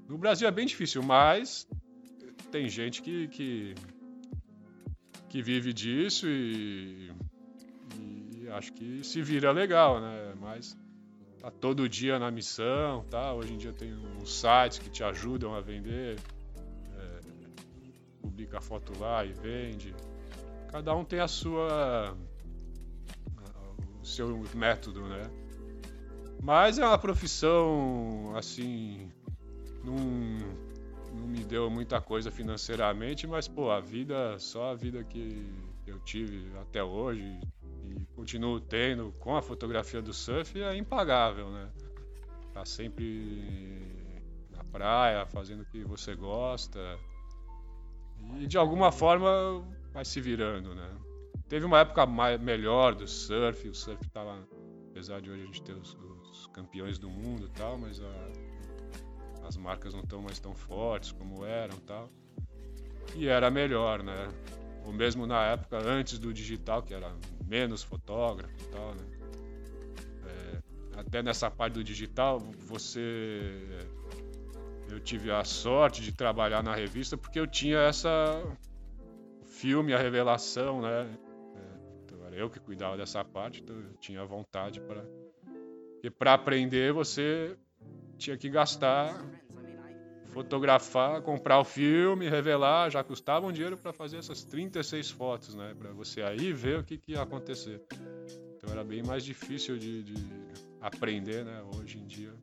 No 0.08 0.18
Brasil 0.18 0.48
é 0.48 0.52
bem 0.52 0.66
difícil, 0.66 1.04
mas 1.04 1.68
tem 2.52 2.68
gente 2.68 3.02
que, 3.02 3.28
que, 3.28 3.76
que 5.30 5.42
vive 5.42 5.74
disso 5.74 6.28
e, 6.28 7.12
e, 8.00 8.50
acho 8.50 8.74
que 8.74 9.04
se 9.04 9.22
vira 9.22 9.52
legal, 9.52 10.00
né? 10.02 10.34
Mas 10.40 10.78
tá 11.40 11.52
todo 11.52 11.88
dia 11.88 12.18
na 12.18 12.32
missão, 12.32 13.06
tá? 13.10 13.34
Hoje 13.34 13.54
em 13.54 13.58
dia 13.58 13.74
tem 13.74 13.94
uns 13.94 14.34
sites 14.34 14.80
que 14.80 14.90
te 14.90 15.04
ajudam 15.04 15.54
a 15.54 15.62
vender, 15.62 16.18
é, 16.98 17.20
publica 18.22 18.58
a 18.58 18.62
foto 18.62 18.98
lá 19.00 19.26
e 19.26 19.34
vende. 19.34 19.94
Cada 20.72 20.96
um 20.96 21.04
tem 21.04 21.20
a 21.20 21.28
sua 21.28 22.18
o 24.02 24.06
seu 24.06 24.44
método, 24.56 25.02
né? 25.08 25.41
Mas 26.42 26.80
é 26.80 26.86
uma 26.86 26.98
profissão 26.98 28.34
assim, 28.36 29.12
não, 29.84 29.96
não 31.14 31.28
me 31.28 31.44
deu 31.44 31.70
muita 31.70 32.02
coisa 32.02 32.32
financeiramente, 32.32 33.28
mas 33.28 33.48
pô, 33.48 33.70
a 33.70 33.80
vida, 33.80 34.40
só 34.40 34.72
a 34.72 34.76
vida 34.76 35.04
que 35.04 35.48
eu 35.86 36.00
tive 36.00 36.52
até 36.58 36.84
hoje 36.84 37.40
e 37.86 38.06
continuo 38.16 38.60
tendo 38.60 39.14
com 39.20 39.36
a 39.36 39.42
fotografia 39.42 40.02
do 40.02 40.14
surf 40.14 40.60
é 40.60 40.76
impagável, 40.76 41.52
né? 41.52 41.70
Tá 42.54 42.66
sempre 42.66 43.80
na 44.50 44.64
praia, 44.64 45.28
fazendo 45.28 45.62
o 45.62 45.66
que 45.66 45.84
você 45.84 46.16
gosta. 46.16 46.80
E 48.40 48.48
de 48.48 48.58
alguma 48.58 48.92
forma 48.92 49.64
vai 49.94 50.06
se 50.06 50.20
virando, 50.20 50.74
né? 50.74 50.90
Teve 51.48 51.66
uma 51.66 51.80
época 51.80 52.06
mais, 52.06 52.42
melhor 52.42 52.96
do 52.96 53.08
surf, 53.08 53.68
o 53.68 53.76
surf 53.76 54.10
tava, 54.10 54.48
apesar 54.90 55.22
de 55.22 55.30
hoje 55.30 55.44
a 55.44 55.46
gente 55.46 55.62
ter 55.62 55.74
os, 55.74 55.98
os 56.32 56.48
campeões 56.48 56.98
do 56.98 57.10
mundo 57.10 57.46
e 57.46 57.50
tal, 57.50 57.78
mas 57.78 58.02
a, 58.02 59.48
as 59.48 59.58
marcas 59.58 59.94
não 59.94 60.02
estão 60.02 60.22
mais 60.22 60.40
tão 60.40 60.56
fortes 60.56 61.12
como 61.12 61.46
eram 61.46 61.76
e 61.76 61.82
tal. 61.82 62.10
E 63.16 63.28
era 63.28 63.52
melhor, 63.52 64.02
né? 64.02 64.30
Ou 64.86 64.94
mesmo 64.94 65.28
na 65.28 65.46
época 65.46 65.78
antes 65.78 66.18
do 66.18 66.34
digital, 66.34 66.82
que 66.82 66.94
era 66.94 67.14
menos 67.46 67.84
fotógrafo 67.84 68.54
e 68.60 68.68
tal, 68.70 68.96
né? 68.96 69.04
É, 70.26 71.00
até 71.00 71.22
nessa 71.22 71.52
parte 71.52 71.74
do 71.74 71.84
digital, 71.84 72.40
você 72.40 73.88
eu 74.90 75.00
tive 75.00 75.32
a 75.32 75.44
sorte 75.44 76.02
de 76.02 76.12
trabalhar 76.12 76.62
na 76.62 76.76
revista 76.76 77.18
porque 77.18 77.40
eu 77.40 77.48
tinha 77.48 77.78
essa 77.80 78.44
filme, 79.46 79.94
a 79.94 79.98
revelação, 79.98 80.82
né? 80.82 81.18
É, 81.56 82.04
então 82.04 82.34
eu 82.34 82.50
que 82.50 82.60
cuidava 82.60 82.98
dessa 82.98 83.24
parte, 83.24 83.62
então 83.62 83.76
eu 83.76 83.94
tinha 84.00 84.26
vontade 84.26 84.82
para. 84.82 85.06
Porque 86.02 86.10
para 86.10 86.34
aprender 86.34 86.92
você 86.92 87.56
tinha 88.18 88.36
que 88.36 88.50
gastar, 88.50 89.24
fotografar, 90.30 91.22
comprar 91.22 91.60
o 91.60 91.64
filme, 91.64 92.28
revelar, 92.28 92.90
já 92.90 93.04
custava 93.04 93.46
um 93.46 93.52
dinheiro 93.52 93.78
para 93.78 93.94
fazer 93.94 94.18
essas 94.18 94.44
36 94.44 95.12
fotos, 95.12 95.54
né? 95.54 95.76
Para 95.78 95.92
você 95.92 96.24
aí 96.24 96.52
ver 96.52 96.80
o 96.80 96.84
que, 96.84 96.98
que 96.98 97.12
ia 97.12 97.22
acontecer. 97.22 97.84
Então 98.58 98.72
era 98.72 98.84
bem 98.84 99.04
mais 99.04 99.24
difícil 99.24 99.78
de, 99.78 100.02
de 100.02 100.16
aprender, 100.82 101.46
né? 101.46 101.62
Hoje 101.76 102.00
em 102.00 102.08
dia, 102.08 102.34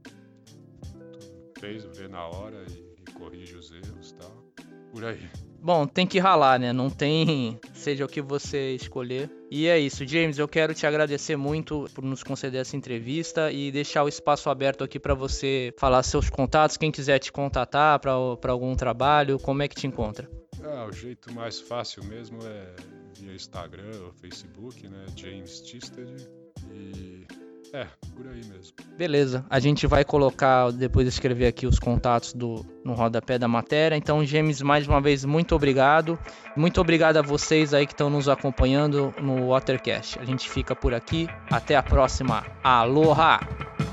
tu 1.13 1.59
fez, 1.59 1.83
vê 1.99 2.07
na 2.07 2.29
hora 2.29 2.65
e, 2.71 2.95
e 3.03 3.13
corrige 3.13 3.57
os 3.57 3.73
erros 3.73 4.11
e 4.11 4.15
tal. 4.15 4.45
Por 4.93 5.05
aí. 5.05 5.48
Bom, 5.61 5.87
tem 5.87 6.07
que 6.07 6.19
ralar, 6.19 6.59
né? 6.59 6.73
Não 6.73 6.89
tem, 6.89 7.59
seja 7.75 8.05
o 8.05 8.09
que 8.09 8.23
você 8.23 8.75
escolher. 8.75 9.31
E 9.51 9.67
é 9.67 9.79
isso, 9.79 10.07
James. 10.07 10.39
Eu 10.39 10.47
quero 10.47 10.73
te 10.73 10.87
agradecer 10.87 11.37
muito 11.37 11.89
por 11.95 12.05
nos 12.05 12.23
conceder 12.23 12.61
essa 12.61 12.77
entrevista 12.77 13.51
e 13.51 13.73
deixar 13.73 14.05
o 14.05 14.09
espaço 14.09 14.49
aberto 14.49 14.85
aqui 14.85 14.99
para 15.01 15.15
você 15.15 15.75
falar 15.77 16.03
seus 16.03 16.31
contatos. 16.31 16.77
Quem 16.77 16.93
quiser 16.93 17.19
te 17.19 17.33
contatar 17.33 17.99
para 17.99 18.13
algum 18.53 18.75
trabalho, 18.77 19.39
como 19.39 19.63
é 19.63 19.69
que 19.69 19.75
te 19.75 19.87
encontra? 19.87 20.31
Ah, 20.63 20.87
o 20.89 20.93
jeito 20.93 21.33
mais 21.33 21.61
fácil 21.61 22.05
mesmo 22.05 22.39
é 22.45 22.75
via 23.19 23.35
Instagram 23.35 23.91
ou 24.05 24.13
Facebook, 24.13 24.87
né? 24.89 25.07
James 25.17 25.61
Tisted. 25.61 26.29
E 26.73 27.27
é, 27.73 27.87
por 28.15 28.27
aí 28.27 28.45
mesmo. 28.45 28.75
Beleza. 28.97 29.45
A 29.49 29.61
gente 29.61 29.87
vai 29.87 30.05
colocar, 30.05 30.71
depois 30.73 31.07
de 31.07 31.13
escrever 31.13 31.47
aqui 31.47 31.67
os 31.67 31.79
contatos 31.79 32.33
do, 32.33 32.65
no 32.85 32.95
rodapé 32.95 33.39
da 33.39 33.49
matéria. 33.49 33.97
Então, 33.97 34.25
James, 34.25 34.61
mais 34.61 34.87
uma 34.87 35.01
vez, 35.01 35.25
muito 35.25 35.55
obrigado. 35.55 36.19
Muito 36.57 36.81
obrigado 36.81 37.17
a 37.19 37.23
vocês 37.23 37.73
aí 37.73 37.87
que 37.87 37.93
estão 37.93 38.11
nos 38.11 38.29
acompanhando 38.29 39.15
no 39.21 39.49
Watercast. 39.49 40.19
A 40.19 40.25
gente 40.25 40.49
fica 40.49 40.75
por 40.75 40.95
aqui. 40.95 41.29
Até 41.51 41.77
a 41.77 41.83
próxima. 41.83 42.45
Aloha! 42.63 43.88